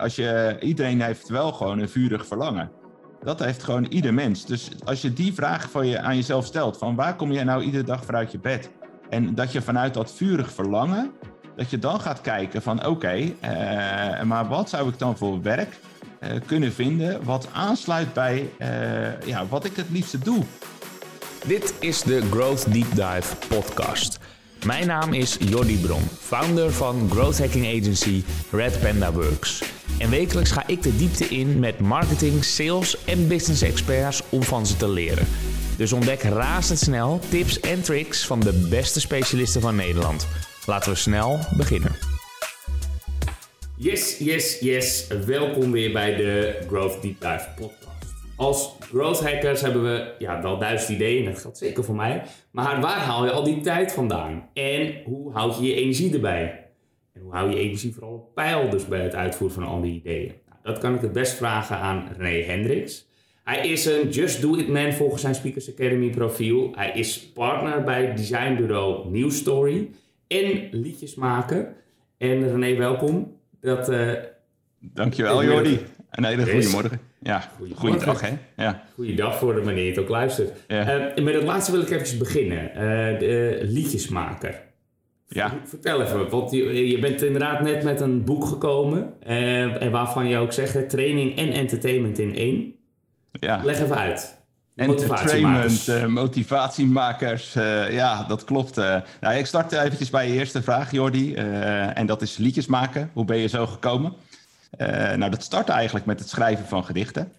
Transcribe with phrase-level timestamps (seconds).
[0.00, 2.70] Als je, iedereen heeft wel gewoon een vurig verlangen.
[3.22, 4.46] Dat heeft gewoon ieder mens.
[4.46, 7.62] Dus als je die vraag van je, aan jezelf stelt, van waar kom jij nou
[7.62, 8.70] iedere dag vanuit je bed?
[9.10, 11.10] En dat je vanuit dat vurig verlangen,
[11.56, 15.78] dat je dan gaat kijken van oké, eh, maar wat zou ik dan voor werk
[16.20, 20.42] uh, kunnen vinden wat aansluit bij uh, ja, wat ik het liefste doe?
[21.46, 24.18] Dit is de Growth Deep Dive podcast.
[24.64, 29.62] Mijn naam is Jordi Bron, founder van growth hacking agency Red Panda Works.
[29.98, 34.66] En wekelijks ga ik de diepte in met marketing, sales en business experts om van
[34.66, 35.26] ze te leren.
[35.76, 40.26] Dus ontdek razendsnel tips en tricks van de beste specialisten van Nederland.
[40.66, 41.96] Laten we snel beginnen.
[43.76, 45.06] Yes, yes, yes.
[45.26, 47.93] Welkom weer bij de Growth Deep Dive podcast.
[48.44, 52.22] Als growth hackers hebben we ja, wel duizend ideeën, dat geldt zeker voor mij.
[52.50, 54.48] Maar waar haal je al die tijd vandaan?
[54.52, 56.66] En hoe houd je je energie erbij?
[57.12, 59.94] En hoe hou je energie vooral op peil dus bij het uitvoeren van al die
[59.94, 60.32] ideeën?
[60.48, 63.06] Nou, dat kan ik het best vragen aan René Hendricks.
[63.44, 66.72] Hij is een Just Do It Man volgens zijn Speakers Academy profiel.
[66.74, 69.90] Hij is partner bij designbureau New Story
[70.26, 71.74] en liedjes maken.
[72.18, 73.36] En René, welkom.
[73.60, 74.12] Dat, uh,
[74.80, 75.80] Dankjewel Jordi.
[76.10, 77.00] Een hele goede morgen.
[77.24, 78.38] Ja, goeiedag hè.
[78.56, 78.82] Ja.
[78.94, 80.50] Goeiedag voor de manier je het ook luistert.
[80.68, 81.14] Ja.
[81.16, 82.70] Uh, met het laatste wil ik even beginnen.
[82.74, 84.62] Uh, de liedjesmaker.
[85.28, 85.52] Ja.
[85.64, 89.14] Vertel even, want je, je, bent inderdaad net met een boek gekomen.
[89.26, 92.74] Uh, en waarvan je ook zegt, training en entertainment in één.
[93.32, 93.60] Ja.
[93.64, 94.42] Leg even uit.
[94.76, 98.78] Entertainment, uh, motivatiemakers, uh, ja, dat klopt.
[98.78, 101.34] Uh, nou, ik start eventjes bij je eerste vraag, Jordi.
[101.34, 103.10] en dat is liedjes maken.
[103.12, 104.12] Hoe ben je zo gekomen?
[105.16, 107.32] Nou, dat startte eigenlijk met het schrijven van gedichten.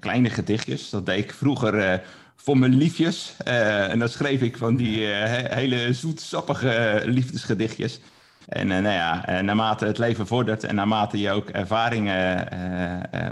[0.00, 0.90] kleine gedichtjes.
[0.90, 2.02] Dat deed ik vroeger
[2.36, 3.34] voor mijn liefjes.
[3.44, 5.06] en dan schreef ik van die
[5.48, 8.00] hele zoetsappige liefdesgedichtjes.
[8.48, 12.48] En nou ja, naarmate het leven vordert en naarmate je ook ervaringen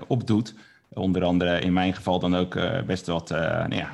[0.06, 0.54] opdoet
[0.94, 3.90] Onder andere in mijn geval dan ook best wat nou ja,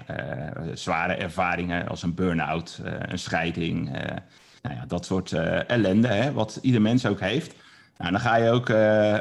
[0.74, 3.90] zware ervaringen als een burn-out, een scheiding.
[4.62, 5.32] nou ja, dat soort
[5.66, 7.54] ellende, hè, wat ieder mens ook heeft.
[8.00, 8.68] Nou, dan ga je ook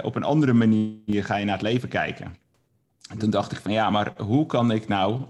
[0.06, 2.35] op een andere manier ga je naar het leven kijken.
[3.09, 5.22] En toen dacht ik van ja, maar hoe kan ik nou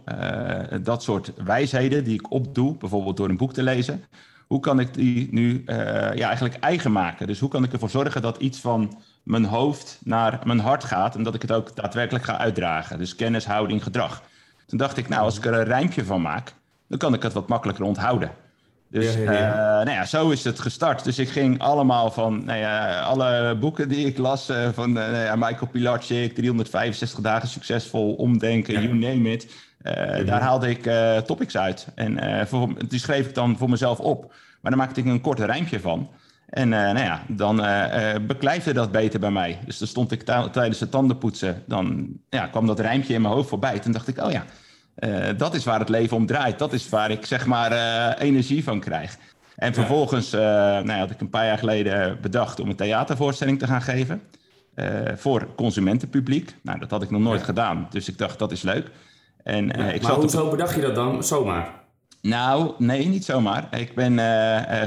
[0.81, 4.03] dat soort wijsheden die ik opdoe, bijvoorbeeld door een boek te lezen,
[4.47, 7.27] hoe kan ik die nu ja, eigenlijk eigen maken?
[7.27, 11.15] Dus hoe kan ik ervoor zorgen dat iets van mijn hoofd naar mijn hart gaat
[11.15, 12.97] en dat ik het ook daadwerkelijk ga uitdragen.
[12.97, 14.23] Dus kennis, houding, gedrag.
[14.65, 16.53] Toen dacht ik, nou, als ik er een rijmpje van maak,
[16.87, 18.31] dan kan ik het wat makkelijker onthouden.
[18.89, 21.03] Dus ja, ja, Uh, nou ja, zo is het gestart.
[21.03, 25.11] Dus ik ging allemaal van nou ja, alle boeken die ik las, uh, van uh,
[25.11, 29.47] nou Michael Pilarczyk, 365 dagen succesvol, omdenken, you name it.
[29.81, 30.25] Mhm.
[30.25, 30.89] Daar haalde ik
[31.25, 31.87] topics uit.
[31.95, 34.33] En voor, die schreef ik dan voor mezelf op.
[34.61, 36.09] Maar dan maakte ik een kort rijmpje van.
[36.49, 37.55] En nou ja, dan
[38.27, 39.59] beklijfde dat beter bij mij.
[39.65, 43.49] Dus dan stond ik tijdens het tandenpoetsen, dan ja, kwam dat rijmpje in mijn hoofd
[43.49, 43.79] voorbij.
[43.79, 44.45] Toen dacht ik, oh ja,
[45.37, 46.59] dat is waar het leven om draait.
[46.59, 47.71] Dat is waar ik zeg maar
[48.17, 49.17] energie van krijg.
[49.55, 53.67] En vervolgens nou ja, had ik een paar jaar geleden bedacht om een theatervoorstelling te
[53.67, 54.21] gaan geven.
[55.15, 56.55] voor consumentenpubliek.
[56.61, 57.87] Nou, dat had ik nog nooit gedaan.
[57.89, 58.89] Dus ik dacht, dat is leuk.
[59.43, 60.51] En, ja, ik maar hoezo op...
[60.51, 61.71] bedacht je dat dan zomaar?
[62.21, 63.67] Nou, nee, niet zomaar.
[63.79, 64.19] Ik ben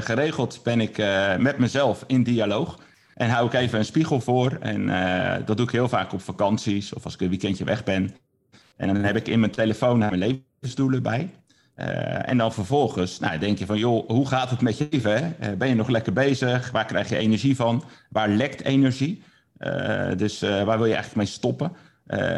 [0.03, 0.97] geregeld ben ik
[1.37, 2.79] met mezelf in dialoog.
[3.15, 4.57] En hou ik even een spiegel voor.
[4.59, 4.87] En
[5.45, 8.15] dat doe ik heel vaak op vakanties of als ik een weekendje weg ben.
[8.77, 11.29] En dan heb ik in mijn telefoon mijn levensdoelen bij.
[12.25, 15.35] en dan vervolgens nou, denk je van, joh, hoe gaat het met je leven?
[15.57, 16.71] ben je nog lekker bezig?
[16.71, 17.83] Waar krijg je energie van?
[18.09, 19.23] Waar lekt energie?
[20.17, 21.71] dus waar wil je eigenlijk mee stoppen?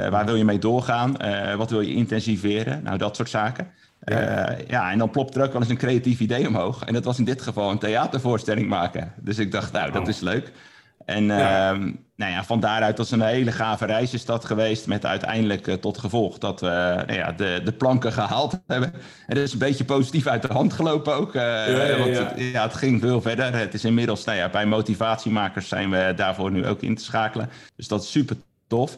[0.09, 1.18] waar wil je mee doorgaan?
[1.57, 2.84] wat wil je intensiveren?
[2.84, 3.67] Nou, dat soort zaken.
[4.06, 4.56] Ja.
[4.67, 6.84] Ja, en dan plopt er ook wel eens een creatief idee omhoog.
[6.84, 9.13] En dat was in dit geval een theatervoorstelling maken.
[9.22, 10.07] Dus ik dacht, nou, dat oh.
[10.07, 10.52] is leuk.
[11.05, 11.73] En ja.
[11.73, 11.79] Uh,
[12.16, 14.88] nou ja, van daaruit was een hele gave reis is dat geweest.
[14.88, 18.93] Met uiteindelijk uh, tot gevolg dat we nou ja, de, de planken gehaald hebben.
[19.27, 21.33] En dat is een beetje positief uit de hand gelopen ook.
[21.33, 23.57] Ja, ja, want het, ja, het ging veel verder.
[23.57, 27.49] Het is inmiddels, nou ja, bij motivatiemakers zijn we daarvoor nu ook in te schakelen.
[27.75, 28.35] Dus dat is super
[28.67, 28.97] tof.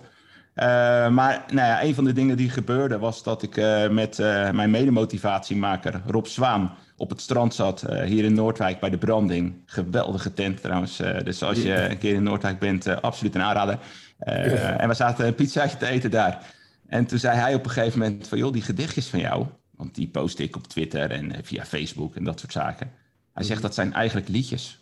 [0.56, 0.64] Uh,
[1.10, 4.50] maar nou ja, een van de dingen die gebeurde was dat ik uh, met uh,
[4.52, 9.62] mijn medemotivatiemaker Rob Zwaan op het strand zat hier in Noordwijk bij de branding.
[9.66, 10.98] Geweldige tent trouwens.
[10.98, 13.80] dus als je een keer in Noordwijk bent, absoluut een aanrader.
[14.18, 16.54] En we zaten een pizzaatje te eten daar.
[16.88, 19.46] En toen zei hij op een gegeven moment van joh, die gedichtjes van jou,
[19.76, 22.92] want die post ik op Twitter en via Facebook en dat soort zaken.
[23.34, 24.80] Hij zegt dat zijn eigenlijk liedjes.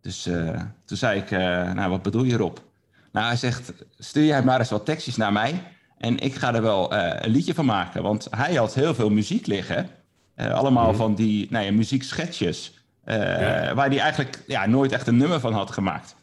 [0.00, 0.22] Dus
[0.84, 1.30] toen zei ik,
[1.74, 2.56] nou wat bedoel je Rob?
[3.12, 5.62] Nou, hij zegt, stuur jij maar eens wat tekstjes naar mij
[5.98, 8.02] en ik ga er wel een liedje van maken.
[8.02, 9.90] Want hij had heel veel muziek liggen.
[10.36, 10.96] Uh, allemaal mm.
[10.96, 12.72] van die nou ja, muziekschetsjes.
[13.06, 13.74] Uh, ja.
[13.74, 16.14] Waar hij eigenlijk ja, nooit echt een nummer van had gemaakt.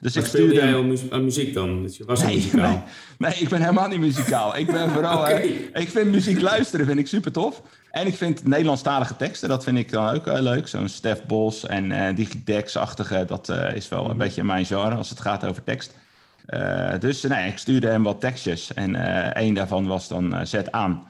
[0.00, 1.82] Dus maar ik stuurde jij al mu muziek dan?
[1.82, 2.70] Dus je was nee, muzikaal?
[2.70, 4.56] Nee, nee, ik ben helemaal niet muzikaal.
[4.56, 5.18] Ik ben vooral...
[5.20, 5.70] okay.
[5.72, 7.62] ik vind muziek luisteren vind ik super tof.
[7.90, 10.68] En ik vind Nederlandstalige teksten, dat vind ik dan ook leuk.
[10.68, 14.18] Zo'n Stef Bos en Digidex-achtige, dat is wel een mhm.
[14.18, 15.94] beetje mijn genre als het gaat over tekst.
[16.98, 18.94] Dus nee, ik stuurde hem wat tekstjes en
[19.34, 21.06] één daarvan was dan Zet aan.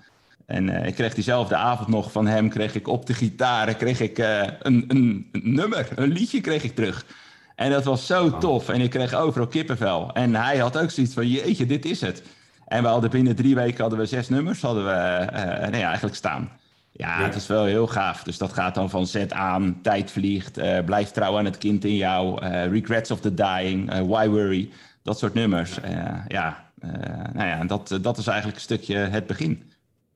[0.46, 4.18] En ik kreeg diezelfde avond nog van hem, kreeg ik op de gitaar, kreeg ik
[4.18, 7.06] een, een, een, nummer, een liedje kreeg ik terug.
[7.54, 8.38] En dat was zo oh.
[8.38, 8.68] tof.
[8.68, 10.12] En ik kreeg overal kippenvel.
[10.12, 12.22] En hij had ook zoiets van, jeetje, dit is het.
[12.66, 15.26] En we hadden binnen drie weken hadden we zes nummers hadden we,
[15.70, 16.50] nee, eigenlijk staan.
[16.92, 18.22] Ja, het is wel heel gaaf.
[18.22, 21.96] Dus dat gaat dan van zet aan, tijd vliegt, blijf trouw aan het kind in
[21.96, 24.70] jou, regrets of the dying, why worry,
[25.02, 25.78] dat soort nummers.
[26.28, 26.70] ja,
[27.32, 29.62] nou ja, dat, dat is eigenlijk een stukje het begin.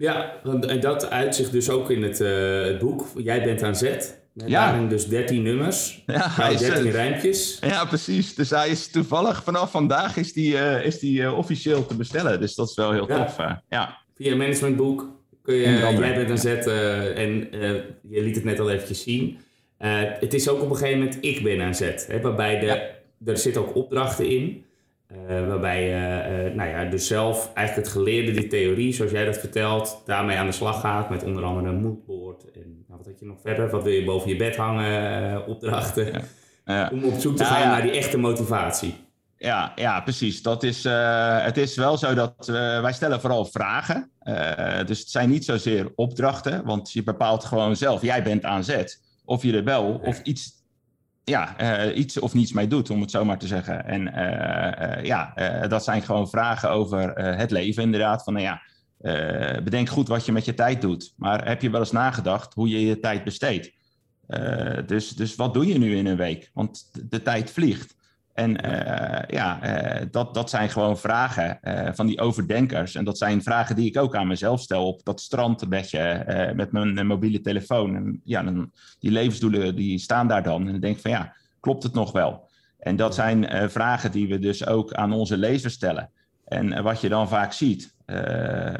[0.00, 3.06] Ja, en dat uitzicht dus ook in het, het boek.
[3.16, 4.20] Jij bent aan zet.
[4.32, 4.66] Met ja.
[4.66, 6.02] daarin dus 13 nummers.
[6.06, 7.58] Ja, hij 13 is, rijmpjes.
[7.60, 8.34] Ja, precies.
[8.34, 12.40] Dus hij is toevallig vanaf vandaag is die, is die officieel te bestellen.
[12.40, 13.36] Dus dat is wel heel tof.
[13.68, 13.98] ja.
[14.16, 15.08] Via managementboek
[15.42, 16.66] kun je, jij bent aan zet
[17.16, 17.48] en
[18.08, 19.38] je liet het net al eventjes zien.
[19.78, 22.06] Het is ook op een gegeven moment ik ben aan zet.
[22.06, 22.80] Hè, waarbij de, ja.
[23.24, 24.64] er zitten ook opdrachten in.
[25.12, 29.38] Uh, waarbij je nou ja, dus zelf eigenlijk het geleerde, die theorie, zoals jij dat
[29.38, 31.10] vertelt, daarmee aan de slag gaat.
[31.10, 32.50] Met onder andere een moodboard.
[32.50, 33.70] En nou, wat had je nog verder?
[33.70, 35.46] Wat wil je boven je bed hangen?
[35.46, 36.06] opdrachten.
[36.06, 36.20] Ja.
[36.64, 36.90] Ja.
[36.92, 38.94] Om op zoek te gaan naar die echte motivatie.
[39.36, 40.42] Ja, ja, precies.
[40.42, 40.84] Dat is,
[41.42, 42.46] het is wel zo dat
[42.82, 44.10] wij stellen vooral vragen.
[44.86, 49.02] Dus het zijn niet zozeer opdrachten, want je bepaalt gewoon zelf, jij bent aan zet.
[49.24, 50.59] Of je er wel of iets,
[51.24, 53.84] ja, iets of niets mee doet, om het zo maar te zeggen.
[53.84, 54.02] En
[55.04, 55.34] ja,
[55.68, 58.22] dat zijn gewoon vragen over het leven inderdaad.
[58.22, 58.62] Van nou ja,
[59.60, 61.12] bedenk goed wat je met je tijd doet.
[61.16, 63.72] Maar heb je wel eens nagedacht hoe je je tijd besteedt?
[64.86, 66.50] dus, dus wat doe je nu in een week?
[66.54, 67.98] Want de tijd vliegt.
[68.40, 72.94] En uh, ja, uh, dat, dat zijn gewoon vragen uh, van die overdenkers.
[72.94, 77.06] En dat zijn vragen die ik ook aan mezelf stel op dat strandbedje met mijn
[77.06, 77.96] mobiele telefoon.
[77.96, 80.66] En ja, dan, die levensdoelen die staan daar dan.
[80.66, 82.48] En dan denk ik van ja, klopt het nog wel?
[82.78, 86.10] En dat zijn vragen die we dus ook aan onze lezers stellen.
[86.44, 87.94] En wat je dan vaak ziet,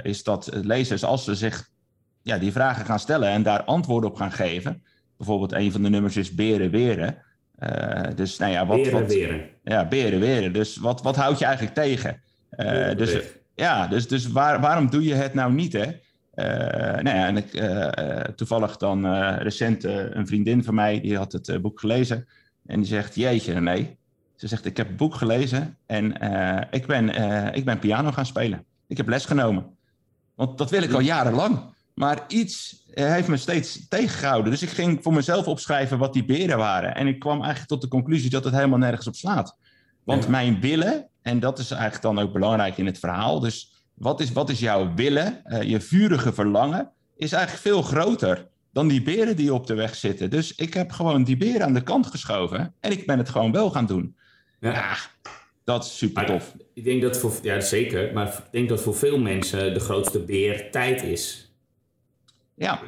[0.03, 1.69] is dat lezers, als ze zich
[2.23, 4.83] ja, die vragen gaan stellen en daar antwoorden op gaan geven.
[5.17, 7.17] Bijvoorbeeld een van de nummers is Beren Weren
[7.61, 9.49] uh, dus nou ja, wat, beren, wat, beren.
[9.65, 10.53] Ja, beren, beren.
[10.53, 12.23] Dus wat, wat houd je eigenlijk tegen?
[12.57, 13.17] Uh, dus
[13.55, 15.87] ja, dus, dus waar, waarom doe je het nou niet, hè?
[16.35, 17.63] Uh, nou ja, en ik,
[18.37, 22.29] toevallig dan recent een vriendin van mij, die had het boek gelezen.
[22.67, 23.97] En die zegt, jeetje René.
[24.37, 26.07] Ze zegt, ik heb het boek gelezen en
[26.71, 27.09] ik, ben,
[27.55, 28.65] ik ben piano gaan spelen.
[28.87, 29.67] Ik heb les genomen.
[30.35, 31.61] Want dat wil ik al jarenlang.
[31.95, 34.51] Maar iets heeft me steeds tegengehouden.
[34.51, 36.95] Dus ik ging voor mezelf opschrijven wat die beren waren.
[36.95, 39.57] En ik kwam eigenlijk tot de conclusie dat het helemaal nergens op slaat.
[40.05, 43.41] Want mijn willen, en dat is eigenlijk dan ook belangrijk in het verhaal.
[43.41, 48.49] Dus wat is, wat is jouw willen, uh, je vurige verlangen, is eigenlijk veel groter
[48.73, 50.31] dan die beren die op de weg zitten.
[50.31, 53.53] Dus ik heb gewoon die beren aan de kant geschoven en ik ben het gewoon
[53.53, 54.17] wel gaan doen.
[54.61, 54.97] Ja, ja
[55.65, 56.55] dat is super tof.
[56.75, 60.19] Ik denk dat voor, ja zeker, maar ik denk dat voor veel mensen de grootste
[60.19, 61.50] beer tijd is.
[62.61, 62.81] Ja.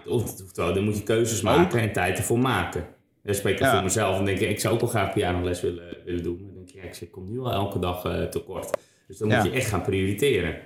[0.55, 2.87] Dan moet je keuzes maken en tijd ervoor maken.
[3.23, 5.97] Dan spreek ik voor mezelf en denk ik, ik zou ook wel graag pianoles willen,
[6.05, 6.39] willen doen.
[6.39, 8.71] Dan denk ik, ja, ik kom nu al elke dag uh, tekort.
[9.07, 10.57] Dus dan moet je echt gaan prioriteren.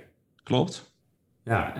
[0.43, 0.91] Klopt.
[1.43, 1.73] Ja,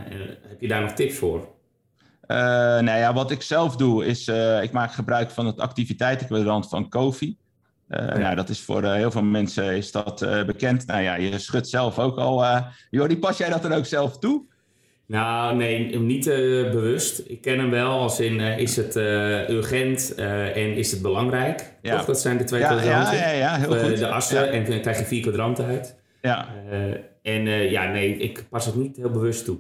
[0.48, 1.38] heb je daar nog tips voor?
[1.38, 2.38] Uh,
[2.80, 6.90] nou ja, wat ik zelf doe is, uh, ik maak gebruik van het activiteitenkwadrant van
[6.90, 7.38] Kofi.
[7.90, 8.18] Uh, ja.
[8.18, 10.86] nou, dat is voor heel veel mensen is dat bekend.
[10.86, 12.46] Nou ja, je schudt zelf ook al.
[12.90, 14.46] Jordi, pas jij dat er ook zelf toe?
[15.08, 17.22] Nou, nee, niet uh, bewust.
[17.26, 21.74] Ik ken hem wel als in uh, is het uh, urgent en is het belangrijk.
[21.82, 21.98] Ja.
[21.98, 22.06] Toch?
[22.06, 23.18] Dat zijn de twee ja, kwadranten.
[23.18, 23.98] Ja, ja, ja, heel goed.
[23.98, 25.96] De assen en dan krijg je vier kwadranten uit.
[26.22, 26.48] Ja.
[27.22, 29.58] en ja, nee, ik pas het niet heel bewust toe.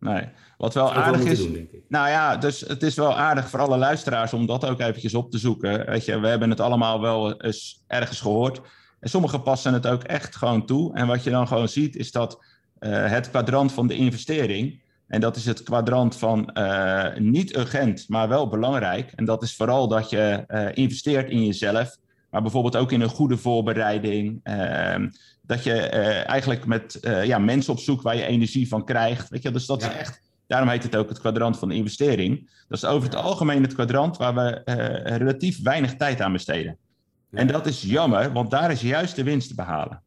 [0.00, 0.22] Nee,
[0.58, 1.38] wat wel aardig is.
[1.38, 1.82] Doen, denk ik.
[1.88, 5.30] Nou ja, dus het is wel aardig voor alle luisteraars om dat ook eventjes op
[5.30, 5.86] te zoeken.
[5.86, 8.60] Weet je, we hebben het allemaal wel eens ergens gehoord.
[9.00, 10.94] En sommigen passen het ook echt gewoon toe.
[10.94, 12.44] En wat je dan gewoon ziet, is dat
[12.78, 18.28] het kwadrant van de investering en dat is het kwadrant van uh, niet urgent, maar
[18.28, 19.12] wel belangrijk.
[19.14, 21.96] En dat is vooral dat je uh, investeert in jezelf,
[22.30, 24.40] maar bijvoorbeeld ook in een goede voorbereiding.
[24.44, 25.08] Uh,
[25.42, 29.28] dat je eh, eigenlijk met ja, mensen op zoek waar je energie van krijgt.
[29.28, 29.50] Weet je?
[29.50, 32.50] Dus dat is echt, daarom heet het ook het kwadrant van de investering.
[32.68, 34.62] Dat is over het algemeen het kwadrant waar we
[35.04, 36.76] relatief weinig tijd aan besteden.
[37.30, 40.02] En dat is jammer, want daar is juist de winst te behalen.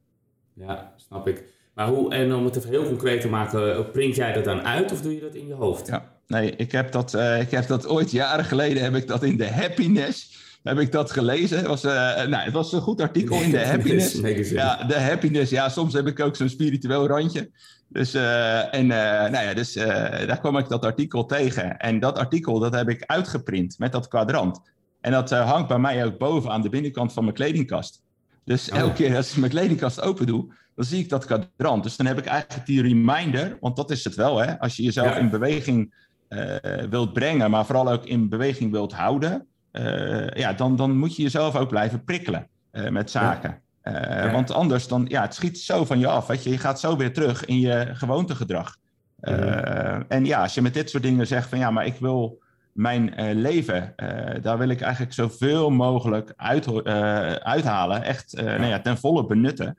[0.54, 1.53] Ja, snap ik.
[1.74, 4.92] Maar hoe, en om het even heel concreet te maken, print jij dat dan uit
[4.92, 5.88] of doe je dat in je hoofd?
[5.88, 9.24] Ja, nee, ik heb dat, uh, ik heb dat ooit jaren geleden heb ik dat
[9.24, 11.58] in de happiness heb ik dat gelezen.
[11.58, 14.20] Het was, uh, nou, het was een goed artikel in de Happiness.
[14.50, 15.52] ja, de Happiness.
[15.52, 17.52] Ja, soms heb ik ook zo'n spiritueel randje.
[17.88, 21.78] Dus, uh, en, nou ja, dus daar kwam ik dat artikel tegen.
[21.78, 24.60] En dat artikel dat heb ik uitgeprint met dat kwadrant.
[25.02, 28.04] En dat hangt bij mij ook boven aan de binnenkant van mijn kledingkast.
[28.46, 28.78] Dus oh.
[28.78, 31.84] elke keer als ik mijn kledingkast open doe, dan zie ik dat kwadrant.
[31.84, 34.60] Dus dan heb ik eigenlijk die reminder, want dat is het wel, hè?
[34.60, 35.94] Als je jezelf in beweging
[36.30, 36.56] uh,
[36.90, 41.22] wilt brengen, maar vooral ook in beweging wilt houden, uh, ja, dan, dan moet je
[41.22, 43.62] jezelf ook blijven prikkelen uh, met zaken.
[43.84, 44.32] Ja.
[44.32, 46.28] Want anders dan, ja, het schiet zo van je af.
[46.28, 48.76] Weet je, je gaat zo weer terug in je gewoontegedrag.
[49.20, 52.43] Mm En ja, als je met dit soort dingen zegt van ja, maar ik wil
[52.74, 54.10] mijn uh, leven, uh,
[54.42, 58.44] daar wil ik eigenlijk zoveel mogelijk uit, uh, uithalen, echt ja.
[58.44, 59.78] Nou ja, ten volle benutten.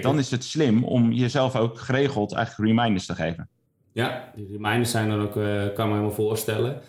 [0.00, 3.48] dan is het slim om jezelf ook geregeld eigenlijk reminders te geven.
[3.92, 5.32] Ja, die reminders zijn dan ook,
[5.74, 6.80] kan me helemaal voorstellen.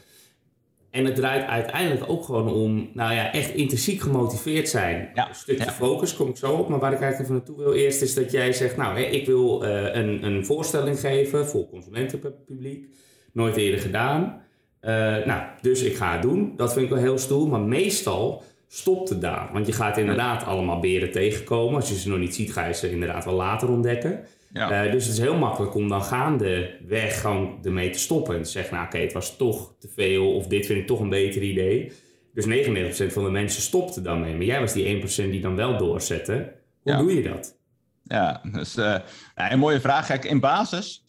[0.91, 5.09] En het draait uiteindelijk ook gewoon om, nou ja, echt intrinsiek gemotiveerd zijn.
[5.13, 5.29] Ja.
[5.29, 5.71] Een stukje ja.
[5.71, 8.31] focus kom ik zo op, maar waar ik eigenlijk even naartoe wil eerst is dat
[8.31, 12.87] jij zegt, nou, hè, ik wil een, een voorstelling geven voor consumentenpubliek,
[13.33, 14.46] nooit eerder gedaan.
[14.87, 14.93] Uh,
[15.25, 16.53] nou, dus ik ga het doen.
[16.55, 17.47] Dat vind ik wel heel stoel.
[17.47, 19.49] Maar meestal stopt het daar.
[19.53, 21.75] Want je gaat inderdaad allemaal beren tegenkomen.
[21.75, 24.19] Als je ze nog niet ziet, ga je ze inderdaad wel later ontdekken.
[24.53, 24.85] Ja.
[24.85, 28.35] Uh, dus het is heel makkelijk om dan gaandeweg gewoon ermee te stoppen.
[28.35, 30.33] En te zeggen, nou oké, het was toch te veel.
[30.33, 31.91] Of dit vind ik toch een beter idee.
[32.33, 34.35] Dus 99% van de mensen stopte dan mee.
[34.35, 36.53] Maar jij was die 1% die dan wel doorzette.
[36.83, 37.57] Hoe doe je dat?
[38.03, 38.97] Ja, dus uh,
[39.35, 40.07] een mooie vraag.
[40.07, 41.03] Kijk, in basis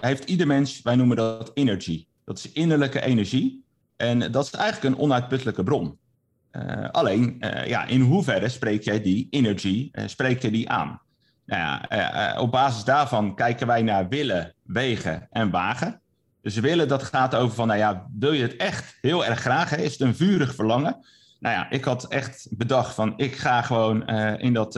[0.00, 2.04] heeft ieder mens, wij noemen dat energy.
[2.30, 3.64] Dat is innerlijke energie.
[3.96, 5.98] En dat is eigenlijk een onuitputtelijke bron.
[6.52, 11.00] Uh, alleen, uh, ja, in hoeverre spreek jij die energie, uh, spreek je die aan?
[11.46, 16.00] Nou ja, op basis daarvan kijken wij naar willen, wegen en wagen.
[16.42, 19.76] Dus willen, dat gaat over van, nou ja, wil je het echt heel erg graag?
[19.76, 21.06] Is het een vurig verlangen?
[21.40, 24.06] Nou ja, ik had echt bedacht van, ik ga gewoon
[24.38, 24.72] in dat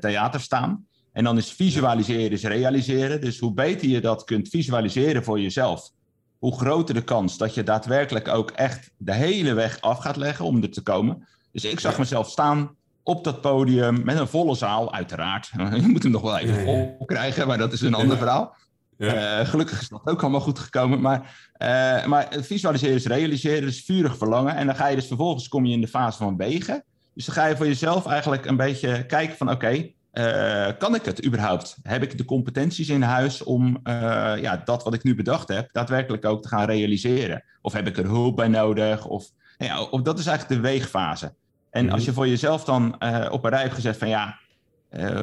[0.00, 0.86] theater staan.
[1.12, 3.20] En dan is visualiseren is realiseren.
[3.20, 5.90] Dus hoe beter je dat kunt visualiseren voor jezelf,
[6.38, 10.44] hoe groter de kans dat je daadwerkelijk ook echt de hele weg af gaat leggen
[10.44, 11.28] om er te komen.
[11.52, 15.50] Dus ik zag mezelf staan op dat podium met een volle zaal, uiteraard.
[15.74, 18.56] Je moet hem nog wel even vol krijgen, maar dat is een ander verhaal.
[18.98, 21.00] Uh, gelukkig is dat ook allemaal goed gekomen.
[21.00, 21.18] Maar,
[21.58, 24.56] uh, maar visualiseren is realiseren, dus vurig verlangen.
[24.56, 26.84] En dan ga je dus vervolgens kom je in de fase van wegen.
[27.14, 31.04] Dus dan ga je voor jezelf eigenlijk een beetje kijken van oké, uh, kan ik
[31.04, 31.76] het überhaupt?
[31.82, 33.92] Heb ik de competenties in huis om uh,
[34.40, 37.44] ja, dat wat ik nu bedacht heb, daadwerkelijk ook te gaan realiseren?
[37.62, 39.06] Of heb ik er hulp bij nodig?
[39.06, 41.34] Of, ja, of dat is eigenlijk de weegfase.
[41.70, 42.16] En als je mhm.
[42.16, 44.38] voor jezelf dan uh, op een rij hebt gezet van ja,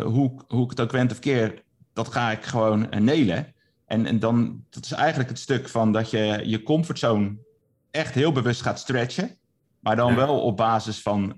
[0.03, 1.61] hoe, hoe ik het ook wend of keer,
[1.93, 3.53] dat ga ik gewoon nelen.
[3.85, 7.35] En, en dan, dat is eigenlijk het stuk van dat je je comfortzone
[7.91, 9.37] echt heel bewust gaat stretchen.
[9.79, 11.33] Maar dan wel op basis van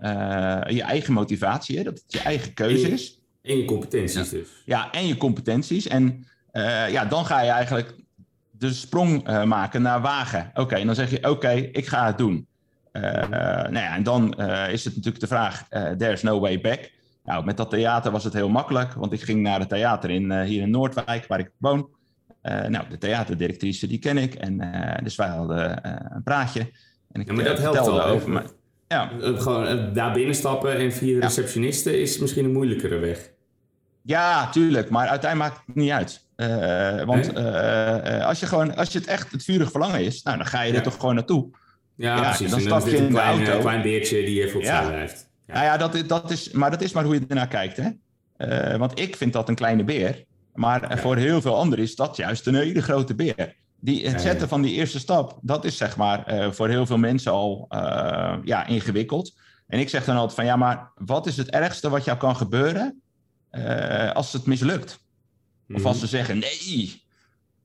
[0.67, 3.16] je eigen motivatie, hè, dat het je eigen keuze is.
[3.47, 4.47] En je competenties dus.
[4.65, 5.87] Ja, en je competenties.
[5.87, 7.95] En uh, ja, dan ga je eigenlijk
[8.51, 10.49] de sprong uh, maken naar wagen.
[10.49, 12.47] Oké, okay, en dan zeg je, oké, ik ga het doen.
[12.93, 14.33] Uh, nou ja, en dan
[14.71, 16.91] is het natuurlijk de vraag, there's no way back.
[17.23, 20.41] Nou, met dat theater was het heel makkelijk, want ik ging naar het theater in,
[20.41, 21.89] hier in Noordwijk, waar ik woon.
[22.41, 24.33] nou, de theaterdirectrice, die ken ik.
[24.33, 24.71] En
[25.03, 26.59] dus wij hadden een praatje.
[27.11, 28.29] En ik ja, maar dat helpt al over.
[28.29, 28.45] Maar,
[28.87, 29.11] ja.
[29.19, 33.31] Gewoon daar binnenstappen en via de receptionisten is misschien een moeilijkere weg.
[34.07, 34.89] Ja, tuurlijk.
[34.89, 36.25] Maar uiteindelijk maakt het niet uit.
[36.37, 40.37] Uh, want uh, als, je gewoon, als je het echt het vurig verlangen is, nou,
[40.37, 41.49] dan ga je er toch gewoon naartoe.
[41.95, 42.49] Ja, ja precies.
[42.49, 43.61] Dan stap je in een klein, de auto.
[43.61, 44.87] klein beertje die even op ja.
[44.87, 45.29] blijft.
[45.45, 45.53] Ja.
[45.53, 47.77] Nou ja, dat, dat is, maar dat is maar hoe je ernaar kijkt.
[47.77, 47.89] Hè?
[48.71, 50.25] Uh, want ik vind dat een kleine beer.
[50.53, 53.55] Maar voor heel veel anderen is dat juist een hele grote beer.
[53.79, 57.31] Die, het zetten van die eerste stap, dat is zeg maar voor heel veel mensen
[57.31, 57.65] al
[58.43, 59.33] ja, ingewikkeld.
[59.67, 62.35] En ik zeg dan altijd van ja, maar wat is het ergste wat jou kan
[62.35, 63.01] gebeuren
[63.57, 64.99] uh, als het mislukt.
[65.73, 66.05] Of als mhm.
[66.05, 67.05] ze zeggen nee.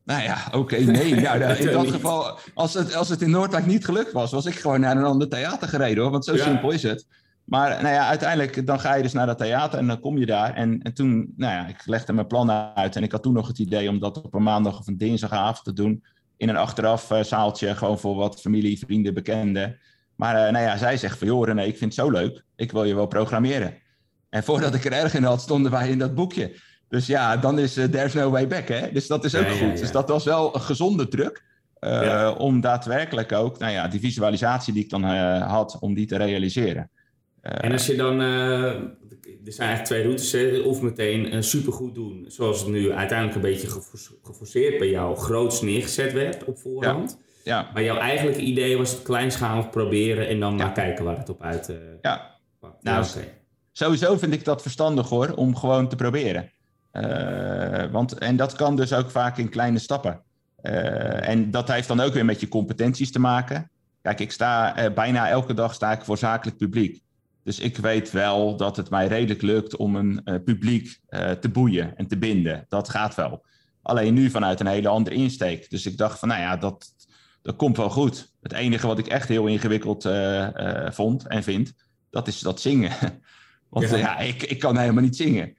[0.05, 1.15] Nou ja, oké, nee.
[1.15, 4.55] Nou, in dat geval, als het, als het in Noordwijk niet gelukt was, was ik
[4.55, 6.13] gewoon naar een ander theater gereden hoor.
[6.13, 7.07] Want zo simpel is het.
[7.45, 10.27] Maar nou ja, uiteindelijk dan ga je dus naar dat theater en dan kom je
[10.27, 10.55] daar.
[10.55, 12.97] En, en toen, nou ja, ik legde mijn plan uit.
[12.97, 15.65] En ik had toen nog het idee om dat op een maandag of een dinsdagavond
[15.65, 16.05] te doen.
[16.37, 19.79] In een achteraf uh, zaaltje, gewoon voor wat familie, vrienden, bekenden.
[20.17, 22.45] Maar uh, nou ja, zij zegt van, joh nee, ik vind het zo leuk.
[22.57, 23.82] Ik wil je wel programmeren.
[24.33, 26.53] En voordat ik er erg in had, stonden wij in dat boekje.
[26.89, 28.69] Dus ja, dan is uh, There's No Way Back.
[28.69, 28.93] Hè?
[28.93, 29.79] Dus dat is ook goed.
[29.79, 31.43] Dus dat was wel een gezonde druk.
[31.81, 36.07] Uh, om daadwerkelijk ook, nou ja, die visualisatie die ik dan uh, had, om die
[36.07, 36.91] te realiseren.
[37.41, 42.69] en als je dan, er zijn eigenlijk twee routes, of meteen supergoed doen, zoals het
[42.69, 43.69] nu uiteindelijk een beetje
[44.23, 47.19] geforceerd bij jou groots neergezet werd op voorhand.
[47.45, 47.71] Ja.
[47.75, 51.43] Maar jouw eigenlijke idee was het kleinschalig proberen en dan maar kijken waar het op
[51.43, 51.73] uit
[52.03, 52.39] Ja,
[52.81, 53.05] nou,
[53.73, 56.51] sowieso vind ik dat verstandig hoor, om gewoon te proberen.
[56.93, 60.23] Uh, want, en dat kan dus ook vaak in kleine stappen.
[60.63, 63.71] Uh, en dat heeft dan ook weer met je competenties te maken.
[64.03, 67.03] Kijk, ik sta bijna elke dag sta ik voor zakelijk publiek.
[67.45, 71.01] Dus ik weet wel dat het mij redelijk lukt om een publiek
[71.41, 72.67] te boeien en te binden.
[72.69, 73.45] Dat gaat wel.
[73.83, 75.71] Alleen nu vanuit een hele andere insteek.
[75.71, 76.87] Dus ik dacht van, nou ja, dat,
[77.43, 78.33] dat komt wel goed.
[78.41, 80.09] Het enige wat ik echt heel ingewikkeld
[80.85, 81.75] vond en vind,
[82.11, 82.93] dat is dat zingen.
[83.73, 85.57] Want ja, ja ik, ik kan helemaal niet zingen.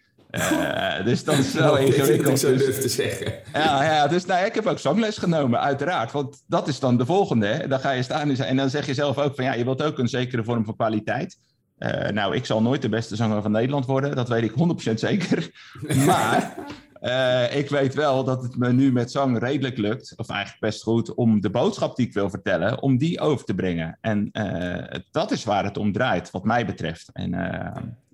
[1.06, 2.30] dus dat is wel ingewikkeld.
[2.30, 3.34] Ik zo durf te zeggen.
[3.54, 6.12] Ja, ja dus nou, ik heb ook zangles genomen, uiteraard.
[6.12, 7.46] Want dat is dan de volgende.
[7.46, 7.68] Hè?
[7.68, 9.98] Dan ga je staan en dan zeg je zelf ook van ja, je wilt ook
[9.98, 11.38] een zekere vorm van kwaliteit.
[11.80, 14.94] Uh, nou, ik zal nooit de beste zanger van Nederland worden, dat weet ik 100%
[14.94, 15.52] zeker.
[16.06, 16.56] Maar
[17.04, 20.84] uh, ik weet wel dat het me nu met zang redelijk lukt, of eigenlijk best
[20.84, 23.98] goed, om de boodschap die ik wil vertellen, om die over te brengen.
[24.02, 27.10] En uh, dat is waar het om draait, wat mij betreft.
[27.14, 27.30] En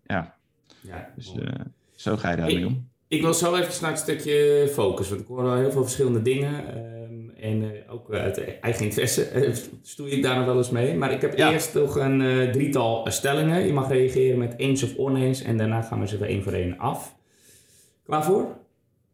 [0.05, 0.36] ja,
[0.81, 1.34] ja dus
[1.96, 2.88] zo ga je daarmee om.
[3.08, 6.22] Ik wil zo even naar het stukje focus, want ik hoor al heel veel verschillende
[6.22, 6.63] dingen.
[7.36, 10.96] En uh, ook uit eigen interesse uh, stoei ik daar nog wel eens mee.
[10.96, 13.65] Maar ik heb eerst nog een drietal stellingen.
[13.65, 15.41] Je mag reageren met eens of oneens.
[15.41, 17.15] En daarna gaan we ze weer één voor één af.
[18.05, 18.58] Klaar voor?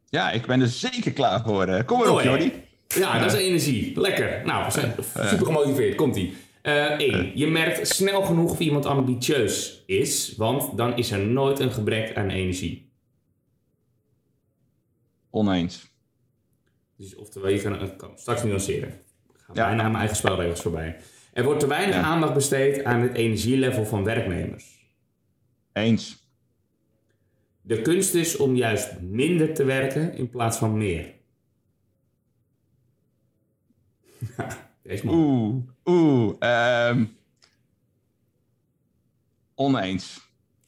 [0.10, 1.84] Ja, ik ben er zeker klaar voor.
[1.84, 2.54] Kom maar op, Jordi.
[2.88, 4.00] Ja, dat is energie.
[4.00, 4.42] Lekker.
[4.46, 5.96] Nou, super gemotiveerd.
[5.96, 6.36] Komt-ie.
[6.62, 10.34] Eén, je merkt snel genoeg of iemand ambitieus is.
[10.38, 12.92] Want dan is er nooit een gebrek aan energie.
[15.30, 15.94] Oneens.
[16.98, 18.90] Dus oftewel, je kan, kan straks nuanceren.
[18.90, 20.98] Ik ga bijna aan mijn eigen spelregels voorbij.
[21.34, 24.66] Er wordt te weinig aandacht besteed aan het energielevel van werknemers.
[25.74, 26.25] Eens.
[27.68, 31.14] De kunst is om juist minder te werken in plaats van meer.
[34.84, 35.16] Deze man.
[35.16, 36.34] Oeh, oeh.
[36.90, 37.18] Um,
[39.56, 40.20] oneens.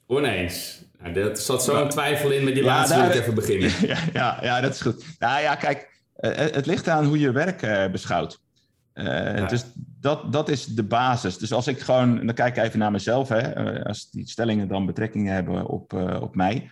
[0.05, 0.85] Oneens.
[0.99, 3.71] Nou, dat zat zo een twijfel in met die laatste wil ik even beginnen.
[3.87, 5.05] Ja, ja, ja, dat is goed.
[5.19, 8.39] Nou ja, kijk, uh, het ligt aan hoe je werk uh, beschouwt.
[8.93, 11.37] Uh, Dus dat, dat is de basis.
[11.37, 14.85] Dus als ik gewoon, dan kijk ik even naar mezelf, hè, als die stellingen dan
[14.85, 16.71] betrekking hebben op, op mij.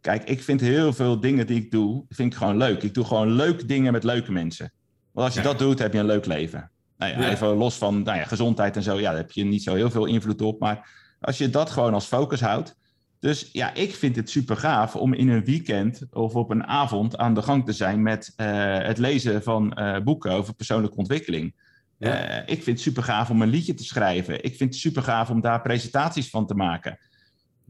[0.00, 2.82] Kijk, ik vind heel veel dingen die ik doe, vind ik gewoon leuk.
[2.82, 4.72] Ik doe gewoon leuke dingen met leuke mensen.
[5.12, 6.70] Want als je dat doet, heb je een leuk leven.
[6.96, 9.62] Nou ja, Even los van nou ja, gezondheid en zo, ja, daar heb je niet
[9.62, 10.60] zo heel veel invloed op.
[10.60, 12.76] Maar als je dat gewoon als focus houdt,
[13.20, 17.16] dus ja, ik vind het super gaaf om in een weekend of op een avond
[17.16, 21.54] aan de gang te zijn met uh, het lezen van uh, boeken over persoonlijke ontwikkeling.
[21.98, 22.46] Ja.
[22.46, 24.44] Ik vind het super gaaf om een liedje te schrijven.
[24.44, 26.98] Ik vind het super gaaf om daar presentaties van te maken.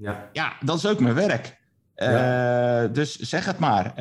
[0.03, 1.61] Ja, ja dat is ook mijn werk.
[1.97, 2.87] Ja.
[2.87, 3.93] Dus zeg het maar.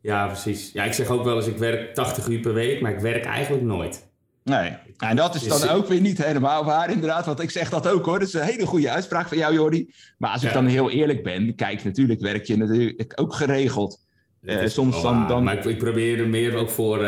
[0.00, 0.72] Ja, precies.
[0.72, 3.24] Ja, ik zeg ook wel eens, ik werk 80 uur per week, maar ik werk
[3.24, 4.06] eigenlijk nooit.
[4.44, 7.88] Nee, en dat is dan ook weer niet helemaal waar inderdaad, want ik zeg dat
[7.88, 8.18] ook hoor.
[8.18, 9.94] Dat is een hele goede uitspraak van jou Jordi.
[10.18, 14.06] Maar als ik dan heel eerlijk ben, kijk, natuurlijk werk je natuurlijk ook geregeld.
[14.42, 15.44] Uh, soms dan, dan...
[15.44, 17.06] Maar ik, ik, probeer er meer ook voor,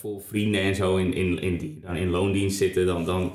[0.00, 2.86] voor vrienden en zo in, in, in, die dan in loondienst zitten.
[2.86, 3.34] Dan, dan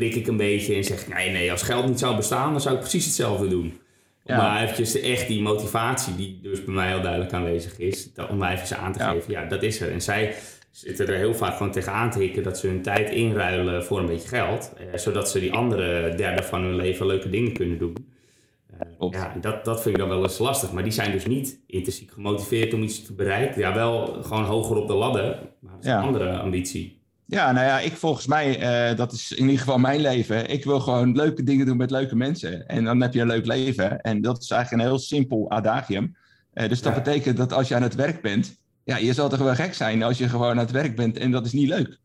[0.00, 2.74] prik ik een beetje en zeg nee, nee, als geld niet zou bestaan, dan zou
[2.74, 3.80] ik precies hetzelfde doen.
[4.24, 4.36] Ja.
[4.36, 8.52] Maar eventjes echt die motivatie die dus bij mij heel duidelijk aanwezig is, om mij
[8.52, 9.90] even aan te geven, ja, dat is er.
[9.90, 10.34] En zij
[10.70, 14.06] zitten er heel vaak gewoon tegenaan te hikken dat ze hun tijd inruilen voor een
[14.06, 14.72] beetje geld.
[14.76, 17.94] Eh, zodat ze die andere derde van hun leven leuke dingen kunnen doen.
[19.00, 20.72] Uh, ja, dat, dat vind ik dan wel eens lastig.
[20.72, 23.60] Maar die zijn dus niet intrinsiek gemotiveerd om iets te bereiken.
[23.60, 26.99] Ja, wel gewoon hoger op de ladder, maar dat is een andere ambitie.
[27.30, 30.50] Ja, nou ja, ik volgens mij, uh, dat is in ieder geval mijn leven.
[30.50, 32.66] Ik wil gewoon leuke dingen doen met leuke mensen.
[32.66, 34.00] En dan heb je een leuk leven.
[34.00, 36.16] En dat is eigenlijk een heel simpel adagium.
[36.54, 39.38] Uh, dus dat betekent dat als je aan het werk bent, ja, je zal toch
[39.38, 41.98] wel gek zijn als je gewoon aan het werk bent en dat is niet leuk.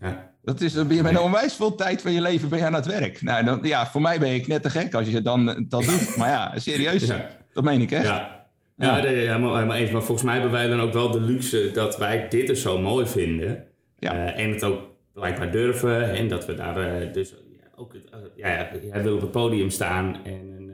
[0.00, 0.30] Ja.
[0.42, 2.64] Dat is, dan ben je met een onwijs veel tijd van je leven ben je
[2.64, 3.22] aan het werk.
[3.22, 6.16] Nou, dan, ja, voor mij ben ik net te gek als je dan dat doet.
[6.18, 7.10] Maar ja, serieus,
[7.52, 8.04] dat meen ik echt.
[8.06, 8.46] Ja.
[8.76, 11.20] Ja, ja, ja maar, maar, even, maar volgens mij hebben wij dan ook wel de
[11.20, 13.64] luxe dat wij dit dus zo mooi vinden.
[13.98, 14.14] Ja.
[14.14, 14.80] Uh, en het ook
[15.12, 16.10] blijkbaar durven.
[16.10, 17.34] En dat we daar uh, dus
[17.74, 17.94] ook...
[17.94, 18.00] Uh,
[18.36, 20.72] ja, jij wil op het podium staan en een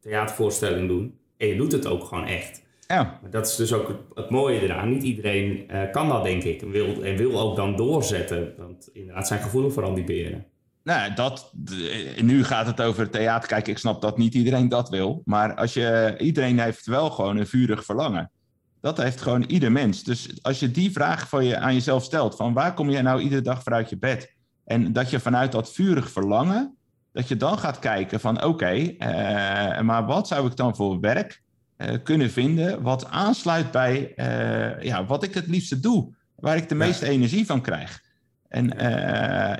[0.00, 1.18] theatervoorstelling doen.
[1.36, 2.62] En je doet het ook gewoon echt.
[2.86, 3.18] Ja.
[3.22, 4.90] Maar dat is dus ook het, mooie eraan.
[4.90, 6.62] Niet iedereen uh, kan dat, denk ik.
[6.62, 8.54] En wil, en wil ook dan doorzetten.
[8.58, 10.46] Want inderdaad zijn gevoelig voor al die beren.
[10.82, 11.52] Nou, dat,
[12.20, 13.48] nu gaat het over theater.
[13.48, 15.22] Kijk, ik snap dat niet iedereen dat wil.
[15.24, 18.30] Maar als je, iedereen heeft wel gewoon een vurig verlangen.
[18.82, 20.04] Dat heeft gewoon ieder mens.
[20.04, 23.20] Dus als je die vraag van je, aan jezelf stelt: van waar kom je nou
[23.20, 24.34] iedere dag vanuit je bed?
[24.64, 26.76] En dat je vanuit dat vurig verlangen,
[27.12, 31.00] dat je dan gaat kijken van oké, okay, uh, maar wat zou ik dan voor
[31.00, 31.42] werk
[32.02, 34.12] kunnen vinden wat aansluit bij
[34.80, 38.00] ja, wat ik het liefste doe, waar ik de meeste energie van krijg.
[38.48, 38.66] En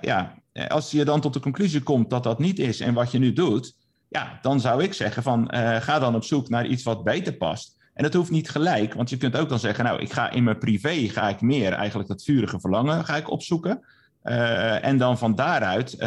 [0.00, 0.34] ja,
[0.68, 3.32] als je dan tot de conclusie komt dat dat niet is en wat je nu
[3.32, 3.76] doet,
[4.08, 5.48] ja, dan zou ik zeggen van
[5.80, 7.80] ga dan op zoek naar iets wat beter past.
[7.94, 10.44] En dat hoeft niet gelijk, want je kunt ook dan zeggen, nou, ik ga in
[10.44, 13.82] mijn privé ga ik meer eigenlijk dat vurige verlangen ga ik opzoeken.
[14.24, 15.98] Uh, en dan van daaruit uh,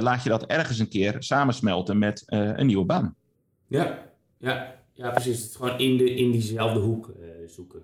[0.00, 3.14] laat je dat ergens een keer samensmelten met uh, een nieuwe baan.
[3.66, 3.98] Ja,
[4.38, 5.42] ja, ja precies.
[5.42, 7.12] Het gewoon in, de, in diezelfde hoek
[7.46, 7.82] zoeken.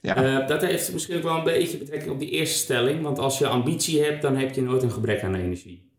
[0.00, 0.40] Ja.
[0.40, 3.02] dat heeft misschien ook wel een beetje betrekking op die eerste stelling.
[3.02, 5.90] Want als je ambitie hebt, dan heb je nooit een gebrek aan energie.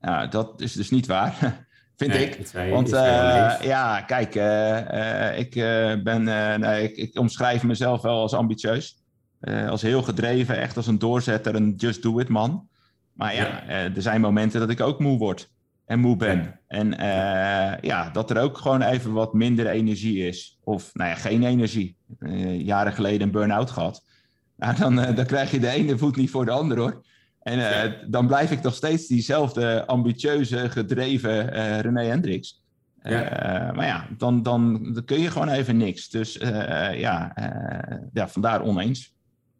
[0.00, 1.36] Nou, dat is dus niet waar.
[1.96, 2.38] vind ik.
[2.70, 2.88] Want
[3.62, 4.34] ja, kijk,
[5.38, 5.54] ik,
[6.04, 6.22] ben,
[6.60, 9.00] nee, ik, ik omschrijf mezelf wel als ambitieus.
[9.68, 12.68] Als heel gedreven, echt als een doorzetter, een just do it man.
[13.12, 15.50] Maar ja, er zijn momenten dat ik ook moe word
[15.84, 16.60] en moe ben.
[16.66, 16.90] En
[17.80, 20.58] ja, dat er ook gewoon even wat minder energie is.
[20.64, 21.96] Of nou ja, geen energie.
[22.58, 24.04] jaren geleden een burn-out gehad.
[24.56, 27.04] Nou, dan, dan krijg je de ene voet niet voor de andere hoor.
[27.42, 31.48] En dan blijf ik toch steeds diezelfde ambitieuze, gedreven
[31.80, 32.60] René Hendricks.
[33.02, 33.72] Ja.
[33.74, 36.08] maar ja, dan, dan, dan, kun je gewoon even niks.
[36.08, 36.34] Dus
[36.94, 37.34] ja,
[38.12, 39.12] ja, vandaar oneens.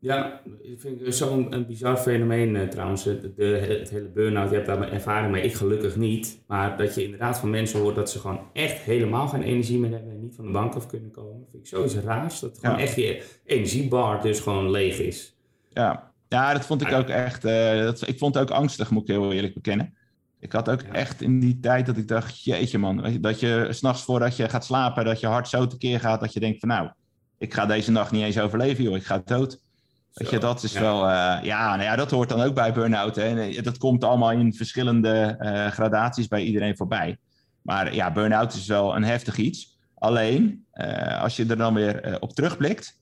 [0.02, 3.02] Ja, ik vind het zo'n bizar fenomeen uh, trouwens.
[3.02, 5.42] De, de, het hele burn-out, je hebt daar ervaring mee.
[5.42, 6.42] Ik gelukkig niet.
[6.46, 9.90] Maar dat je inderdaad van mensen hoort dat ze gewoon echt helemaal geen energie meer
[9.90, 11.46] hebben en niet van de bank af kunnen komen.
[11.50, 12.40] vind ik zoiets raars.
[12.40, 15.36] Dat gewoon echt je energiebar dus gewoon leeg is.
[15.68, 17.44] Ja, ja dat vond ik ook echt.
[17.44, 19.94] Uh, dat, ik vond het ook angstig, moet ik heel eerlijk bekennen.
[20.38, 24.02] Ik had ook echt in die tijd dat ik dacht, jeetje man, dat je s'nachts
[24.02, 26.90] voordat je gaat slapen, dat je hart zo tekeer gaat dat je denkt van nou,
[27.38, 29.60] ik ga deze nacht niet eens overleven joh, ik ga dood.
[30.12, 33.16] Weet je, dat is wel, uh, ja, nou ja, dat hoort dan ook bij burn-out.
[33.16, 33.62] Hè.
[33.62, 37.18] Dat komt allemaal in verschillende uh, gradaties bij iedereen voorbij.
[37.62, 39.71] Maar ja, burn-out is wel een heftig iets.
[40.02, 43.00] Alleen, uh, als je er dan weer op terugblikt,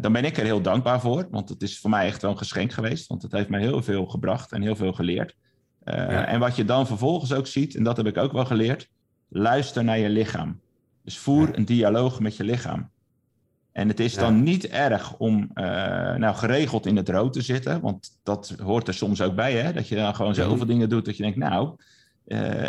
[0.00, 1.26] dan ben ik er heel dankbaar voor.
[1.30, 3.06] Want het is voor mij echt wel een geschenk geweest.
[3.06, 5.36] Want het heeft mij heel veel gebracht en heel veel geleerd.
[5.84, 6.26] Ja.
[6.26, 8.88] En wat je dan vervolgens ook ziet, en dat heb ik ook wel geleerd,
[9.28, 10.60] luister naar je lichaam.
[11.04, 12.90] Dus voer een dialoog met je lichaam.
[13.72, 18.10] En het is dan niet erg om nou, geregeld in het rood te zitten, want
[18.22, 19.72] dat hoort er soms ook bij, hè?
[19.72, 21.76] dat je dan gewoon zoveel dingen doet dat je denkt, nou,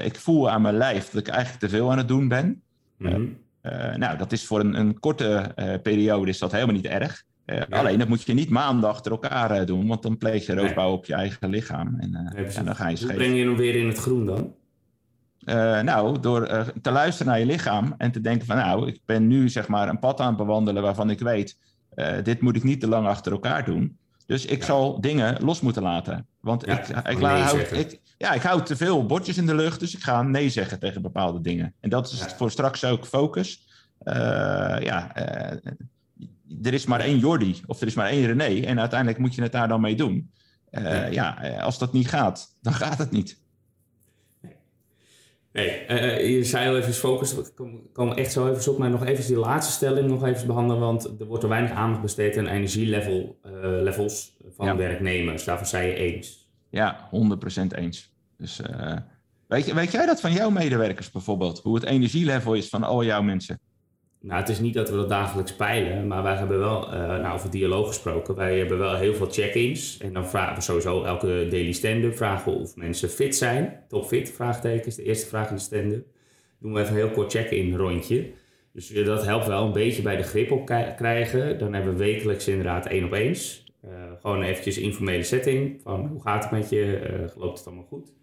[0.04, 2.62] ik voel aan mijn lijf dat ik eigenlijk te veel aan het doen ben.
[3.00, 7.24] Mm uh, nou, dat is voor een, een korte periode is dat helemaal niet erg.
[7.46, 7.66] Ja.
[7.70, 10.98] Alleen dat moet je niet maanden achter elkaar doen, want dan pleeg je roofbouw nee.
[10.98, 11.96] op je eigen lichaam.
[12.00, 12.16] En,
[12.56, 14.54] en dan ga je Hoe breng je hem weer in het groen dan?
[15.46, 19.00] Uh, nou, door uh, te luisteren naar je lichaam en te denken van nou, ik
[19.06, 21.58] ben nu zeg maar een pad aan het bewandelen waarvan ik weet,
[21.96, 23.98] uh, dit moet ik niet te lang achter elkaar doen.
[24.30, 24.66] Dus ik ja.
[24.66, 26.28] zal dingen los moeten laten.
[26.40, 29.56] Want ja, ik, ik, nee hou, ik, ja, ik hou te veel bordjes in de
[29.56, 31.74] lucht, dus ik ga nee zeggen tegen bepaalde dingen.
[31.80, 32.30] En dat is ja.
[32.30, 33.68] voor straks ook focus.
[34.80, 35.16] ja,
[36.64, 39.42] er is maar één Jordi of er is maar één René en uiteindelijk moet je
[39.42, 40.32] het daar dan mee doen.
[41.12, 43.40] ja, als dat niet gaat, dan gaat het niet.
[45.54, 47.52] Nee, uh, je zei al even focus, we
[47.94, 51.20] komen echt zo even op, maar nog even die laatste stelling nog even behandelen, want
[51.20, 54.76] er wordt er weinig aandacht besteed aan energielevels uh, van ja.
[54.76, 55.44] werknemers.
[55.44, 56.50] Daarvoor zei je eens.
[56.70, 57.10] Ja, 100%
[57.76, 58.14] eens.
[58.38, 58.98] Dus uh,
[59.48, 61.60] weet, weet jij dat van jouw medewerkers bijvoorbeeld?
[61.60, 63.60] Hoe het energielevel is van al jouw mensen?
[64.22, 67.34] Nou, het is niet dat we dat dagelijks peilen, maar wij hebben wel, uh, nou
[67.34, 69.98] over dialoog gesproken, wij hebben wel heel veel check-ins.
[69.98, 73.84] En dan vragen we sowieso elke daily stand-up, vragen of mensen fit zijn.
[73.88, 76.06] Topfit, vraagtekens, de eerste vraag in de stand-up.
[76.60, 78.32] Doen we even een heel kort check-in rondje.
[78.74, 81.60] Dus dat helpt wel een beetje bij de grip op krijgen.
[81.60, 83.64] Dan hebben we wekelijks inderdaad één op eens.
[83.86, 87.86] Uh, gewoon eventjes informele setting van hoe gaat het met je, uh, loopt het allemaal
[87.86, 88.14] goed.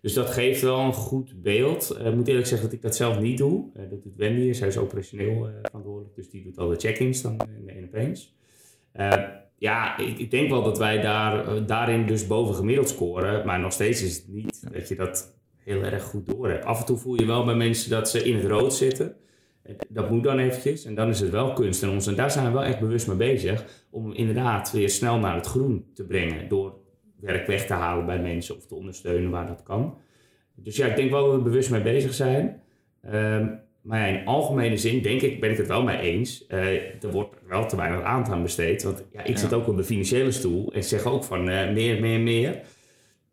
[0.00, 1.96] Dus dat geeft wel een goed beeld.
[2.00, 3.64] Uh, ik moet eerlijk zeggen dat ik dat zelf niet doe.
[3.76, 6.14] Uh, dat doet Wendy, zij is operationeel uh, verantwoordelijk.
[6.14, 8.16] Dus die doet al de check-ins dan in de 1 op 1
[9.58, 13.46] ja, ik, ik, denk wel dat wij daar, daarin dus boven gemiddeld scoren.
[13.46, 16.64] Maar nog steeds is het niet dat je dat heel erg goed door hebt.
[16.64, 19.16] Af en toe voel je wel bij mensen dat ze in het rood zitten.
[19.88, 20.84] Dat moet dan eventjes.
[20.84, 22.06] En dan is het wel kunst en ons.
[22.06, 23.64] En daar zijn we wel echt bewust mee bezig.
[23.90, 26.48] Om inderdaad weer snel naar het groen te brengen.
[26.48, 26.77] Door
[27.20, 29.98] werk weg te halen bij mensen of te ondersteunen waar dat kan.
[30.54, 32.62] Dus ja, ik denk wel dat we bewust mee bezig zijn.
[33.14, 36.44] Um, maar ja, in algemene zin denk ik, ben ik het wel mee eens.
[36.48, 38.82] Uh, er wordt wel te weinig aandacht aan besteed.
[38.82, 39.36] Want ja, ik ja.
[39.36, 42.60] zit ook op de financiële stoel en zeg ook van uh, meer, meer, meer.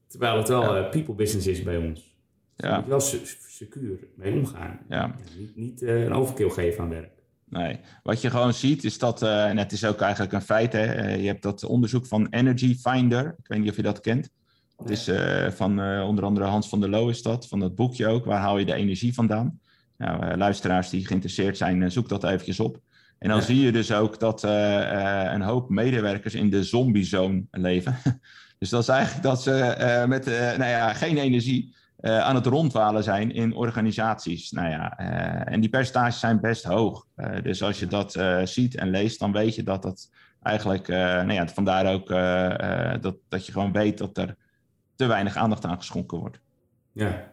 [0.07, 0.85] Terwijl het wel ja.
[0.85, 2.13] uh, people business is bij ons.
[2.55, 2.77] Dus ja.
[2.77, 2.99] moet wel
[3.47, 4.79] secuur mee omgaan.
[4.89, 5.15] Ja.
[5.37, 7.14] niet niet een overkill geven aan werk.
[7.55, 10.73] Nee, wat je gewoon ziet is dat, uh, en het is ook eigenlijk een feit,
[10.73, 14.01] hè, uh, je hebt dat onderzoek van Energy Finder, ik weet niet of je dat
[14.01, 14.29] kent.
[14.77, 18.07] Het is uh, van onder andere Hans van der Loo is dat, van dat boekje
[18.07, 19.59] ook, waar haal je de energie vandaan.
[19.97, 22.79] Nou, luisteraars die geïnteresseerd zijn, zoek dat eventjes op.
[23.19, 27.97] En dan zie je dus ook dat een hoop medewerkers in de zombiezone leven.
[28.59, 33.03] dus dat is eigenlijk dat ze met nou ja, geen energie uh, aan het rondwalen
[33.03, 34.51] zijn in organisaties.
[34.51, 37.07] Nou ja, uh, en die percentages zijn best hoog.
[37.15, 38.11] Uh, dus als je dat
[38.43, 40.09] ziet en leest, dan weet je dat dat
[40.41, 42.07] eigenlijk, nou ja, vandaar ook
[43.01, 44.35] dat, dat je gewoon weet dat er
[44.95, 46.39] te weinig aandacht aan geschonken wordt.
[46.91, 47.31] Ja,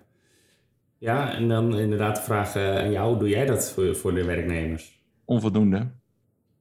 [0.99, 4.25] ja en dan inderdaad de vraag aan jou, hoe doe jij dat voor, voor de
[4.25, 5.03] werknemers?
[5.25, 5.91] Onvoldoende.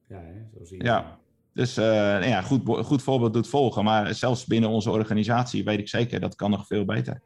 [0.08, 0.58] Ja, hè?
[0.58, 0.84] zo zie je.
[0.84, 1.18] Ja.
[1.54, 3.84] Dus nou ja, goed, goed voorbeeld doet volgen.
[3.84, 7.20] Maar zelfs binnen onze organisatie weet ik zeker dat kan nog veel beter.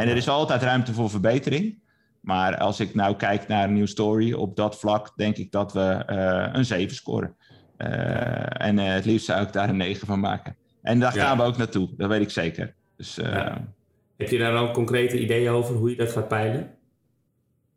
[0.00, 1.78] En er is altijd ruimte voor verbetering.
[2.20, 5.72] Maar als ik nou kijk naar een nieuw story op dat vlak, denk ik dat
[5.72, 7.36] we uh, een 7 scoren.
[7.78, 10.56] Uh, en uh, het liefst zou ik daar een 9 van maken.
[10.82, 12.74] En daar gaan we ook naartoe, dat weet ik zeker.
[12.96, 13.68] Dus, ja.
[14.16, 16.70] Heb je daar al concrete ideeën over hoe je dat gaat peilen?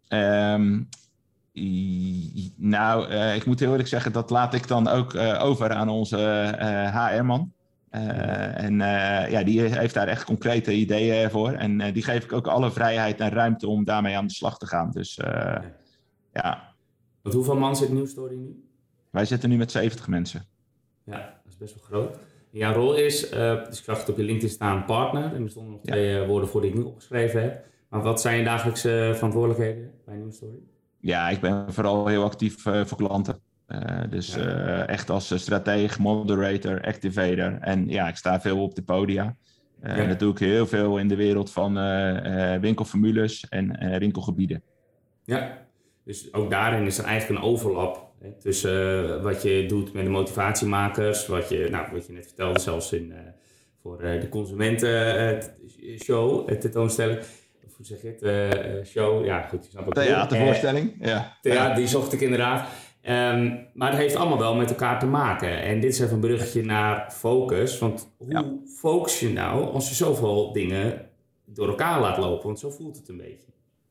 [0.10, 0.90] Um,
[2.56, 6.18] nou, ik moet heel eerlijk zeggen, dat laat ik dan ook over aan onze
[6.94, 7.54] HR-man.
[7.95, 11.51] Uh, en uh, ja, die heeft daar echt concrete ideeën voor.
[11.51, 14.58] En uh, die geef ik ook alle vrijheid en ruimte om daarmee aan de slag
[14.58, 14.91] te gaan.
[14.91, 15.63] Dus ja.
[16.34, 16.75] ja.
[17.21, 18.63] Want hoeveel man zit New Story nu?
[19.10, 20.45] Wij zitten nu met 70 mensen.
[21.03, 22.17] Ja, dat is best wel groot.
[22.49, 25.36] jouw rol is, dus ik zag het op je LinkedIn staan, partner.
[25.36, 27.65] En er stonden nog twee woorden voor die ik nu opgeschreven heb.
[27.89, 30.60] Maar wat zijn je dagelijkse verantwoordelijkheden bij New Story?
[30.99, 33.39] Ja, ik ben vooral heel actief voor klanten.
[33.67, 37.58] Uh, dus uh, echt als strateeg, moderator, activator.
[37.60, 39.36] En ja, ik sta veel op de podia.
[39.84, 40.06] Uh, ja.
[40.06, 41.73] Dat doe ik heel veel in de wereld van
[42.62, 44.63] winkelformules en winkelgebieden.
[45.26, 45.58] Ja,
[46.06, 50.10] dus ook daarin is er eigenlijk een overlap hè, tussen wat je doet met de
[50.10, 53.13] motivatiemakers, wat je, nou, wat je net vertelde, zelfs in,
[53.82, 57.19] voor de consumentenshow, tentoonstelling.
[57.65, 58.88] Of hoe zeg je het?
[58.88, 61.38] show, ja goed, je snapt het Theatervoorstelling, ja.
[61.41, 62.67] Ja, die zocht ik inderdaad.
[63.10, 65.62] Um, maar het heeft allemaal wel met elkaar te maken.
[65.62, 67.80] En dit is even een bruggetje naar focus.
[67.80, 71.10] Want hoe focus je nou als je zoveel dingen
[71.46, 72.46] door elkaar laat lopen?
[72.46, 73.48] Want zo voelt het een beetje.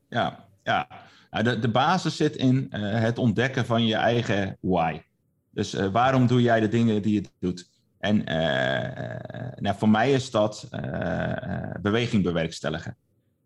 [0.09, 0.87] Ja, ja.
[1.31, 5.01] Nou, de, de basis zit in uh, het ontdekken van je eigen why.
[5.49, 7.69] Dus uh, waarom doe jij de dingen die je doet?
[7.99, 10.69] En uh, nou, voor mij is dat
[11.81, 12.97] beweging bewerkstelligen.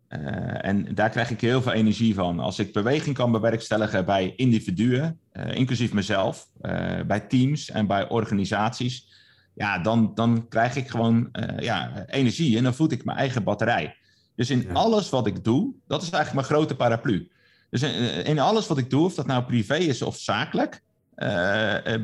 [0.08, 2.40] Uh, en daar krijg ik heel veel energie van.
[2.40, 8.08] Als ik beweging kan bewerkstelligen bij individuen, uh, inclusief mezelf, uh, bij teams en bij
[8.08, 9.08] organisaties,
[9.54, 13.96] ja, dan, dan krijg ik gewoon ja, energie en dan voed ik mijn eigen batterij.
[14.36, 17.30] Dus in alles wat ik doe, dat is eigenlijk mijn grote paraplu.
[17.70, 20.82] Dus in, in alles wat ik doe, of dat nou privé is of zakelijk,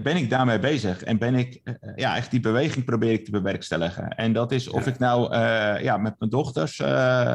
[0.02, 3.30] ben ik daarmee bezig en ben ik, uh, ja, echt die beweging probeer ik te
[3.30, 4.08] bewerkstelligen.
[4.08, 5.36] En dat is of ik nou,
[5.82, 6.80] ja, met mijn dochters,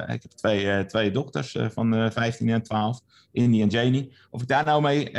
[0.05, 2.99] ik heb twee, twee dochters van 15 en 12,
[3.31, 5.17] Indy en Janie, of ik daar nou mee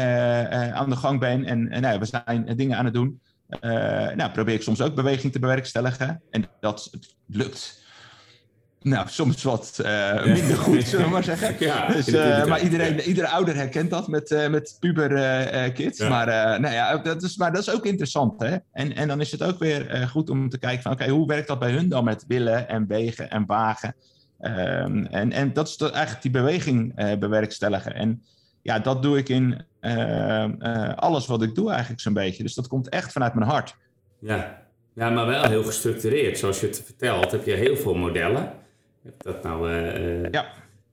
[0.72, 3.20] aan de gang ben en, en nou, we zijn dingen aan het doen.
[4.14, 6.90] nou, probeer ik soms ook beweging te bewerkstelligen en dat
[7.26, 7.79] lukt
[8.82, 11.56] nou, soms wat uh, minder goed, zullen we maar zeggen.
[11.66, 15.98] ja, dus, uh, maar iedereen, iedere ouder herkent dat met, uh, met puber kids.
[15.98, 16.08] Ja.
[16.08, 18.40] Maar, nou ja, dat is, maar dat is ook interessant.
[18.40, 18.56] Hè?
[18.72, 20.92] En, en dan is het ook weer goed om te kijken van...
[20.92, 23.94] oké, okay, hoe werkt dat bij hun dan met willen en wegen en wagen?
[24.40, 27.94] Um, en, en dat is eigenlijk die beweging bewerkstelligen.
[27.94, 28.22] En
[28.62, 29.64] ja, dat doe ik in
[30.96, 32.42] alles wat ik doe eigenlijk zo'n beetje.
[32.42, 33.76] Dus dat komt echt vanuit mijn hart.
[34.20, 34.62] Ja.
[34.94, 36.38] ja, maar wel heel gestructureerd.
[36.38, 38.58] Zoals je het vertelt, heb je heel veel modellen
[39.18, 40.46] dat nou, uh, ja.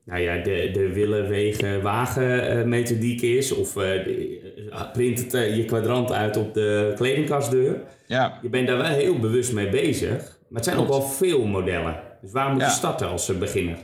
[0.03, 3.51] nou ja, de, de willen, wegen, wagen uh, methodiek is.
[3.51, 7.81] Of uh, print het, je kwadrant uit op de kledingkastdeur.
[8.07, 8.39] Ja.
[8.41, 10.17] Je bent daar wel heel bewust mee bezig.
[10.47, 11.99] Maar het zijn ook wel veel modellen.
[12.21, 13.77] Dus waar moet je starten als beginner?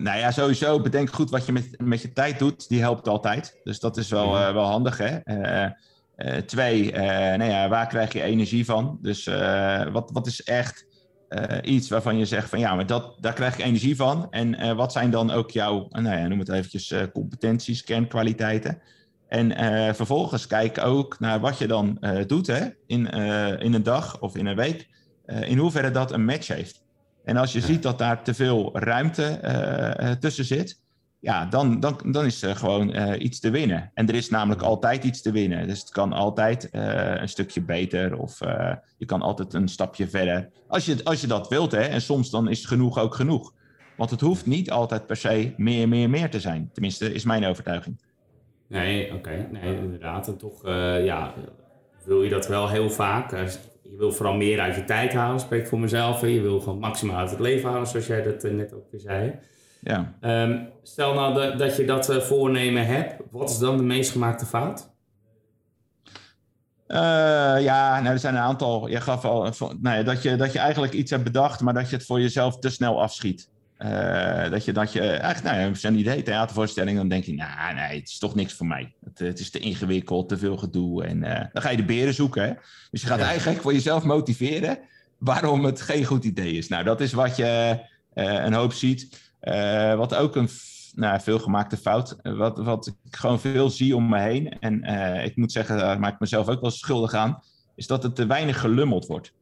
[0.00, 2.68] nou ja, sowieso bedenk goed wat je met, met je tijd doet.
[2.68, 3.60] Die helpt altijd.
[3.64, 4.52] Dus dat is wel, mm.
[4.54, 5.18] wel handig, hè?
[6.46, 6.92] twee,
[7.36, 8.98] nou ja, waar krijg je energie van?
[9.02, 9.24] Dus
[9.92, 10.86] wat, wat is echt
[11.30, 14.26] uh, iets waarvan je zegt van ja, maar dat, daar krijg ik energie van.
[14.30, 18.80] En uh, wat zijn dan ook jouw, uh, nou ja, noem het eventjes, competenties, kernkwaliteiten.
[19.28, 19.54] En
[19.94, 23.06] vervolgens kijk ook naar wat je dan doet hè, in,
[23.60, 24.88] in een dag of in een week.
[25.24, 26.82] in hoeverre dat een match heeft.
[27.24, 30.80] En als je ziet dat daar te veel ruimte tussen zit,
[31.20, 33.90] ja, dan, dan, dan is er gewoon uh, iets te winnen.
[33.94, 35.68] En er is namelijk altijd iets te winnen.
[35.68, 40.08] Dus het kan altijd uh, een stukje beter of uh, je kan altijd een stapje
[40.08, 40.48] verder.
[40.66, 43.52] Als je, als je dat wilt, hè, en soms dan is genoeg ook genoeg.
[43.96, 46.70] Want het hoeft niet altijd per se meer, meer, meer te zijn.
[46.72, 48.00] Tenminste, is mijn overtuiging.
[48.66, 49.14] Nee, oké.
[49.14, 49.48] Okay.
[49.50, 50.28] Nee, inderdaad.
[50.28, 50.62] En toch
[51.02, 51.34] ja,
[52.04, 53.30] wil je dat wel heel vaak.
[53.30, 56.20] Je wil vooral meer uit je tijd halen, spreek voor mezelf.
[56.20, 59.38] Je wil gewoon maximaal uit het leven halen, zoals jij dat net ook weer zei.
[59.80, 60.14] Ja.
[60.20, 64.46] Ehm, stel nou dat, dat je dat voornemen hebt, wat is dan de meest gemaakte
[64.46, 64.88] fout?
[67.60, 68.88] ja, nou, er zijn een aantal.
[68.88, 71.90] Je gaf al nou ja, dat, je, dat je eigenlijk iets hebt bedacht, maar dat
[71.90, 73.48] je het voor jezelf te snel afschiet.
[73.78, 77.74] Uh, dat je, dat je echt, nou ja, zo'n idee, theatervoorstelling, dan denk je, nou,
[77.74, 78.94] nee, het is toch niks voor mij.
[79.04, 81.04] Het, het is te ingewikkeld, te veel gedoe.
[81.04, 82.42] En uh, dan ga je de beren zoeken.
[82.42, 82.52] Hè?
[82.90, 84.78] Dus je gaat eigenlijk voor jezelf motiveren
[85.18, 86.68] waarom het geen goed idee is.
[86.68, 87.78] Nou, dat is wat je
[88.14, 89.29] een hoop ziet.
[89.96, 90.48] Wat ook een
[90.94, 94.58] nou, veelgemaakte fout, wat, wat ik gewoon veel zie om me heen.
[94.60, 94.84] En
[95.24, 97.42] ik moet zeggen, daar maak ik mezelf ook wel schuldig aan,
[97.74, 99.32] is dat het te weinig gelummeld wordt.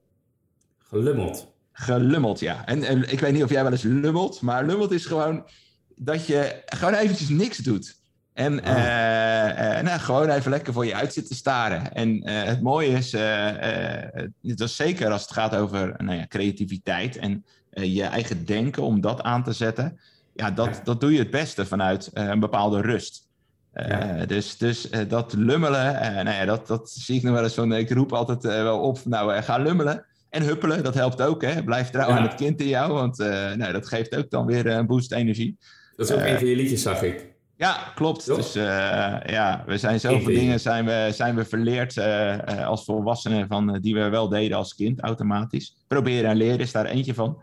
[0.78, 1.52] Gelummeld?
[1.72, 2.66] Gelummeld, ja.
[2.66, 5.44] En, en ik weet niet of jij wel eens lummelt, maar lummelt is gewoon
[5.96, 7.97] dat je gewoon eventjes niks doet.
[8.38, 8.66] En oh.
[8.66, 11.92] uh, nou, gewoon even lekker voor je uit zit te staren.
[11.92, 13.10] En uh, het mooie is,
[14.40, 19.00] dat is zeker als het gaat over nou ja, creativiteit en je eigen denken, om
[19.00, 19.98] dat aan te zetten.
[20.34, 23.26] Ja, dat, dat doe je het beste vanuit een bepaalde rust.
[23.74, 24.26] Ja.
[24.26, 25.92] Dus, dus dat lummelen,
[26.24, 27.72] nou ja, dat, dat zie ik nog wel eens van.
[27.72, 30.04] Ik roep altijd wel op, nou ga lummelen.
[30.30, 31.42] En huppelen, dat helpt ook.
[31.42, 31.62] Hè?
[31.62, 33.18] Blijf trouw aan het kind in jou, want
[33.56, 35.58] nou, dat geeft ook dan weer een boost energie.
[35.96, 37.36] Dat is ook een van je liedjes, zag ik.
[37.58, 38.26] Ja, klopt.
[38.26, 38.62] Dus uh,
[39.24, 41.98] ja, we zijn zoveel dingen zijn we, zijn we verleerd
[42.64, 45.76] als volwassenen van die we wel deden als kind automatisch.
[45.86, 47.42] Proberen en leren is daar eentje van.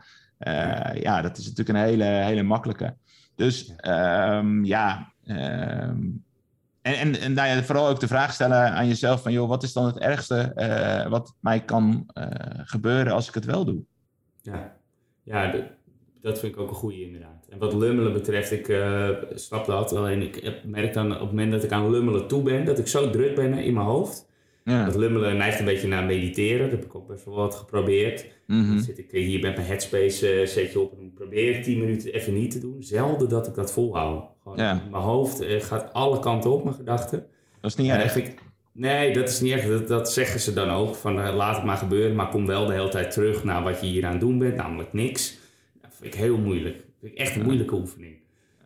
[0.93, 2.95] ja, dat is natuurlijk een hele, hele makkelijke.
[3.35, 6.23] Dus um, ja, um,
[6.81, 9.63] en, en, en nou ja, vooral ook de vraag stellen aan jezelf van, joh, wat
[9.63, 10.53] is dan het ergste
[11.09, 12.05] wat mij kan
[12.63, 13.81] gebeuren als ik het wel doe?
[14.41, 14.75] Ja,
[15.23, 15.67] ja de,
[16.25, 17.47] dat vind ik ook een goede inderdaad.
[17.49, 19.93] En wat lummelen betreft, ik uh, snap dat.
[19.93, 22.87] Alleen ik merk dan op het moment dat ik aan lummelen toe ben, dat ik
[22.87, 24.29] zo druk ben in mijn hoofd.
[24.63, 24.85] Ja.
[24.85, 26.59] Dat lummelen neigt een beetje naar mediteren.
[26.59, 28.25] Dat heb ik ook best wel wat geprobeerd.
[28.47, 28.75] Mm -hmm.
[28.75, 32.33] Dan zit ik hier met mijn headspace uh, setje op en probeer 10 minuten even
[32.33, 32.83] niet te doen.
[32.83, 34.23] Zelden dat ik dat volhoud.
[34.43, 34.81] Gewoon ja.
[34.91, 37.25] Mijn hoofd uh, gaat alle kanten op, mijn gedachten.
[37.61, 38.15] Dat is niet erg.
[38.15, 38.33] Ik,
[38.71, 39.67] nee, dat is niet erg.
[39.67, 40.95] Dat, dat zeggen ze dan ook.
[40.95, 43.87] Van laat het maar gebeuren, maar kom wel de hele tijd terug naar wat je
[43.87, 45.43] hier aan het doen bent, namelijk niks.
[45.99, 46.75] Vind ik heel moeilijk.
[46.75, 48.15] Dat vind ik echt een moeilijke oefening.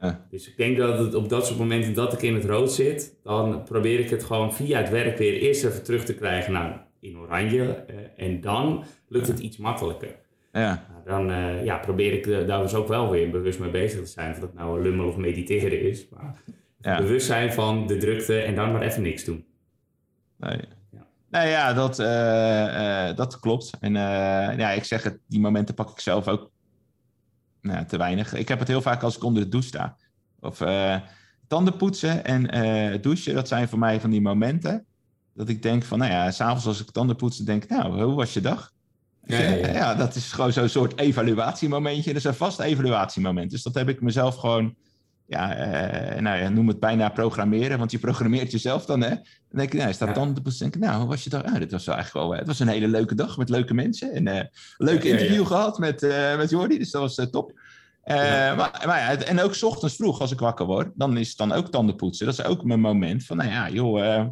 [0.01, 0.25] Ja.
[0.29, 3.15] Dus ik denk dat het op dat soort momenten dat ik in het rood zit,
[3.23, 6.87] dan probeer ik het gewoon via het werk weer eerst even terug te krijgen naar
[6.99, 7.63] in oranje.
[7.63, 10.15] Eh, en dan lukt het iets makkelijker.
[10.53, 10.85] Ja.
[11.05, 14.05] Dan uh, ja, probeer ik uh, daar dus ook wel weer bewust mee bezig te
[14.05, 14.31] zijn.
[14.31, 16.07] Of dat nou lummel of mediteren is.
[16.09, 16.35] Maar
[16.81, 16.97] ja.
[16.97, 19.45] bewust zijn van de drukte en dan maar even niks doen.
[20.37, 20.59] Nee.
[20.91, 21.07] Ja.
[21.29, 23.71] Nou ja, dat, uh, dat klopt.
[23.79, 26.51] En ja, ik zeg het, die momenten pak ik zelf ook
[27.61, 28.33] nou, te weinig.
[28.33, 29.95] Ik heb het heel vaak als ik onder de douche sta.
[30.39, 30.95] Of uh,
[31.47, 34.85] tanden poetsen en uh, douchen, dat zijn voor mij van die momenten.
[35.33, 38.15] Dat ik denk van, nou ja, s'avonds als ik tanden poetsen, denk ik, nou, hoe
[38.15, 38.73] was je dag?
[39.25, 39.67] Ja, ja, ja.
[39.67, 42.13] ja dat is gewoon zo'n soort evaluatiemomentje.
[42.13, 43.51] Dat is een vast evaluatiemoment.
[43.51, 44.75] Dus dat heb ik mezelf gewoon
[45.29, 45.57] ja,
[46.15, 49.09] uh, nou ja, noem het bijna programmeren, want je programmeert jezelf dan, hè.
[49.09, 51.43] Dan denk ik, nou, staat dan te denken, nou, hoe was je daar?
[51.43, 54.13] Ah, dit was wel eigenlijk wel, het was een hele leuke dag met leuke mensen
[54.13, 57.29] en uh, een leuk ja, interview ja, gehad met, uh, met Jordi, dus dat was
[57.31, 57.59] top.
[58.05, 61.37] Maar, maar ja, en ook s ochtends vroeg als ik wakker word, dan is het
[61.37, 62.25] dan ook tanden poetsen.
[62.25, 64.25] Dat is ook mijn moment van, nou ja, joh,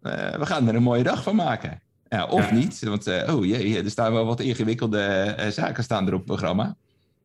[0.00, 1.82] we gaan er een mooie dag van maken.
[2.08, 6.18] Ja, of niet, want oh jee, er staan wel wat ingewikkelde zaken staan er op
[6.18, 6.76] het programma.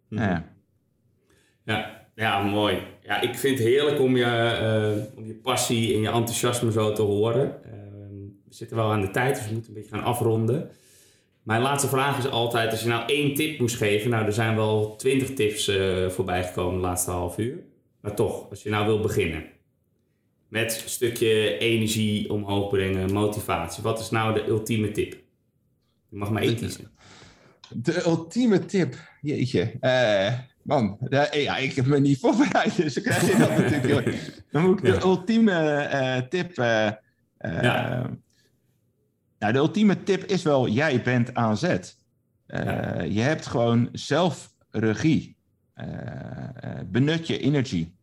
[0.09, 0.43] Mm -hmm.
[1.63, 2.00] ja.
[2.21, 2.77] Ja, mooi.
[3.03, 6.93] Ja, ik vind het heerlijk om je, uh, om je passie en je enthousiasme zo
[6.93, 7.45] te horen.
[7.65, 7.71] Uh,
[8.47, 10.69] we zitten wel aan de tijd, dus we moeten een beetje gaan afronden.
[11.43, 14.10] Mijn laatste vraag is altijd, als je nou één tip moest geven...
[14.10, 17.57] Nou, er zijn wel twintig tips uh, voorbij gekomen de laatste half uur.
[18.01, 19.43] Maar toch, als je nou wil beginnen...
[20.47, 23.84] met een stukje energie omhoog brengen, motivatie.
[23.84, 25.12] Wat is nou de ultieme tip?
[26.10, 26.91] Je mag maar één kiezen.
[27.69, 28.95] De ultieme tip?
[29.21, 29.73] Jeetje.
[29.81, 30.97] Uh, Man,
[31.32, 34.41] ja, ik heb me niet voorbereid, dus dan krijg je dat natuurlijk.
[34.52, 36.58] Dan moet ik de ultieme uh, tip.
[36.58, 36.91] Uh,
[37.39, 38.10] uh, ja.
[39.39, 41.97] Nou, de ultieme tip is wel: jij bent aan zet.
[42.47, 43.02] Ja.
[43.02, 45.38] Je hebt gewoon zelf regie.
[46.86, 47.95] benut je energie.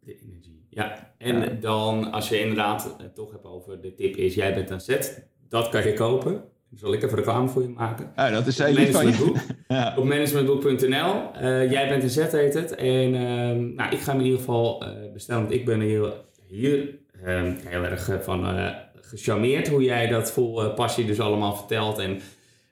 [0.00, 0.66] De energie.
[0.70, 4.70] Ja, en dan als je inderdaad het toch hebt over de tip is: jij bent
[4.70, 5.26] aan zet.
[5.48, 6.44] Dat kan je kopen.
[6.76, 8.12] Zal ik even reclame voor je maken?
[8.16, 9.34] Ja, dat is heel lief van je.
[9.68, 9.94] ja.
[9.96, 11.42] Op managementboek.nl.
[11.42, 12.74] Uh, jij bent een zet, heet het.
[12.74, 16.12] En uh, nou, ik ga hem in ieder geval uh, bestellen, want ik ben hier,
[16.46, 21.98] hier ehm, heel erg eh, van gecharmeerd hoe jij dat vol passie dus allemaal vertelt.
[21.98, 22.20] En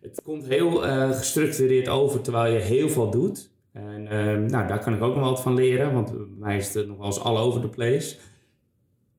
[0.00, 0.70] het komt heel
[1.12, 3.50] gestructureerd over, terwijl je heel veel doet.
[3.72, 6.74] En ehm, nou, daar kan ik ook nog wat van leren, want bij mij is
[6.74, 8.16] het nog wel eens all over the place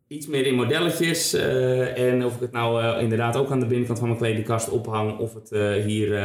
[0.09, 1.33] iets meer in modelletjes.
[1.33, 4.69] Uh, en of ik het nou uh, inderdaad ook aan de binnenkant van mijn kledingkast
[4.69, 5.17] ophang.
[5.17, 6.15] Of het uh, hier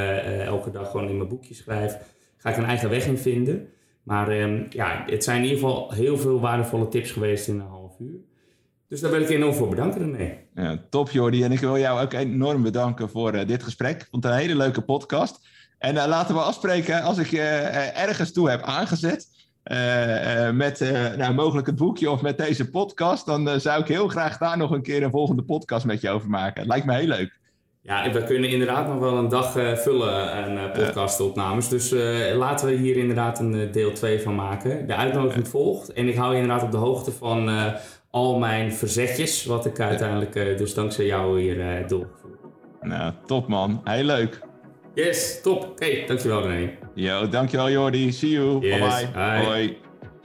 [0.40, 1.96] elke dag gewoon in mijn boekje schrijf.
[2.36, 3.68] Ga ik een eigen weg in vinden.
[4.02, 7.66] Maar ehm, ja, het zijn in ieder geval heel veel waardevolle tips geweest in een
[7.66, 8.18] half uur.
[8.88, 10.36] Dus daar wil ik enorm voor bedanken, René.
[10.54, 11.42] Ja, top, Jordi.
[11.42, 14.00] En ik wil jou ook enorm bedanken voor dit gesprek.
[14.00, 15.46] Ik vond het een hele leuke podcast.
[15.78, 17.40] En laten we afspreken, als ik je
[17.94, 19.33] ergens toe heb aangezet...
[20.52, 23.26] met nou, mogelijk het boekje of met deze podcast...
[23.26, 26.30] dan zou ik heel graag daar nog een keer een volgende podcast met je over
[26.30, 26.60] maken.
[26.60, 27.38] Het lijkt me heel leuk.
[27.80, 29.52] Ja, we kunnen inderdaad nog wel een dag
[29.82, 31.68] vullen aan podcastopnames.
[31.68, 31.90] Dus
[32.34, 34.86] laten we hier inderdaad een deel 2 van maken.
[34.86, 35.92] De uitnodiging volgt.
[35.92, 37.48] En ik hou je inderdaad op de hoogte van
[38.14, 42.38] al mijn verzetjes, wat ik uiteindelijk uh, dus dankzij jou hier uh, doorgevoerd.
[42.80, 43.80] Nou, top man.
[43.84, 44.40] Heel leuk.
[44.94, 45.62] Yes, top.
[45.62, 46.70] Okay, dankjewel René.
[46.94, 48.12] Yo, dankjewel Jordi.
[48.12, 48.60] See you.
[48.60, 49.44] Yes, bye bye.
[49.44, 49.78] Hoi.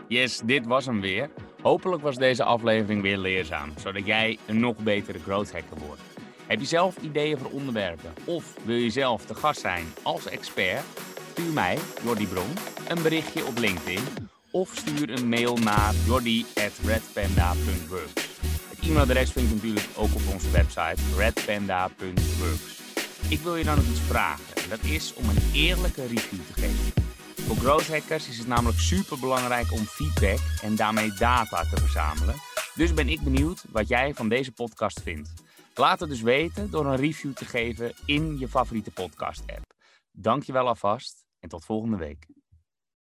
[0.08, 1.30] Yes, dit was hem weer.
[1.62, 6.02] Hopelijk was deze aflevering weer leerzaam, zodat jij een nog betere growth hacker wordt.
[6.48, 10.84] Heb je zelf ideeën voor onderwerpen of wil je zelf te gast zijn als expert?
[11.32, 12.50] Stuur mij, Jordi Bron,
[12.88, 14.04] een berichtje op LinkedIn
[14.52, 18.28] of stuur een mail naar jordi.redpanda.works.
[18.70, 22.89] Het e-mailadres vind je natuurlijk ook op onze website redpanda.works.
[23.30, 24.70] Ik wil je dan nog iets vragen.
[24.70, 26.94] Dat is om een eerlijke review te geven.
[27.36, 32.36] Voor growth hackers is het namelijk super belangrijk om feedback en daarmee data te verzamelen.
[32.76, 35.34] Dus ben ik benieuwd wat jij van deze podcast vindt.
[35.76, 39.74] Laat het dus weten door een review te geven in je favoriete podcast app.
[40.12, 42.28] Dankjewel alvast en tot volgende week.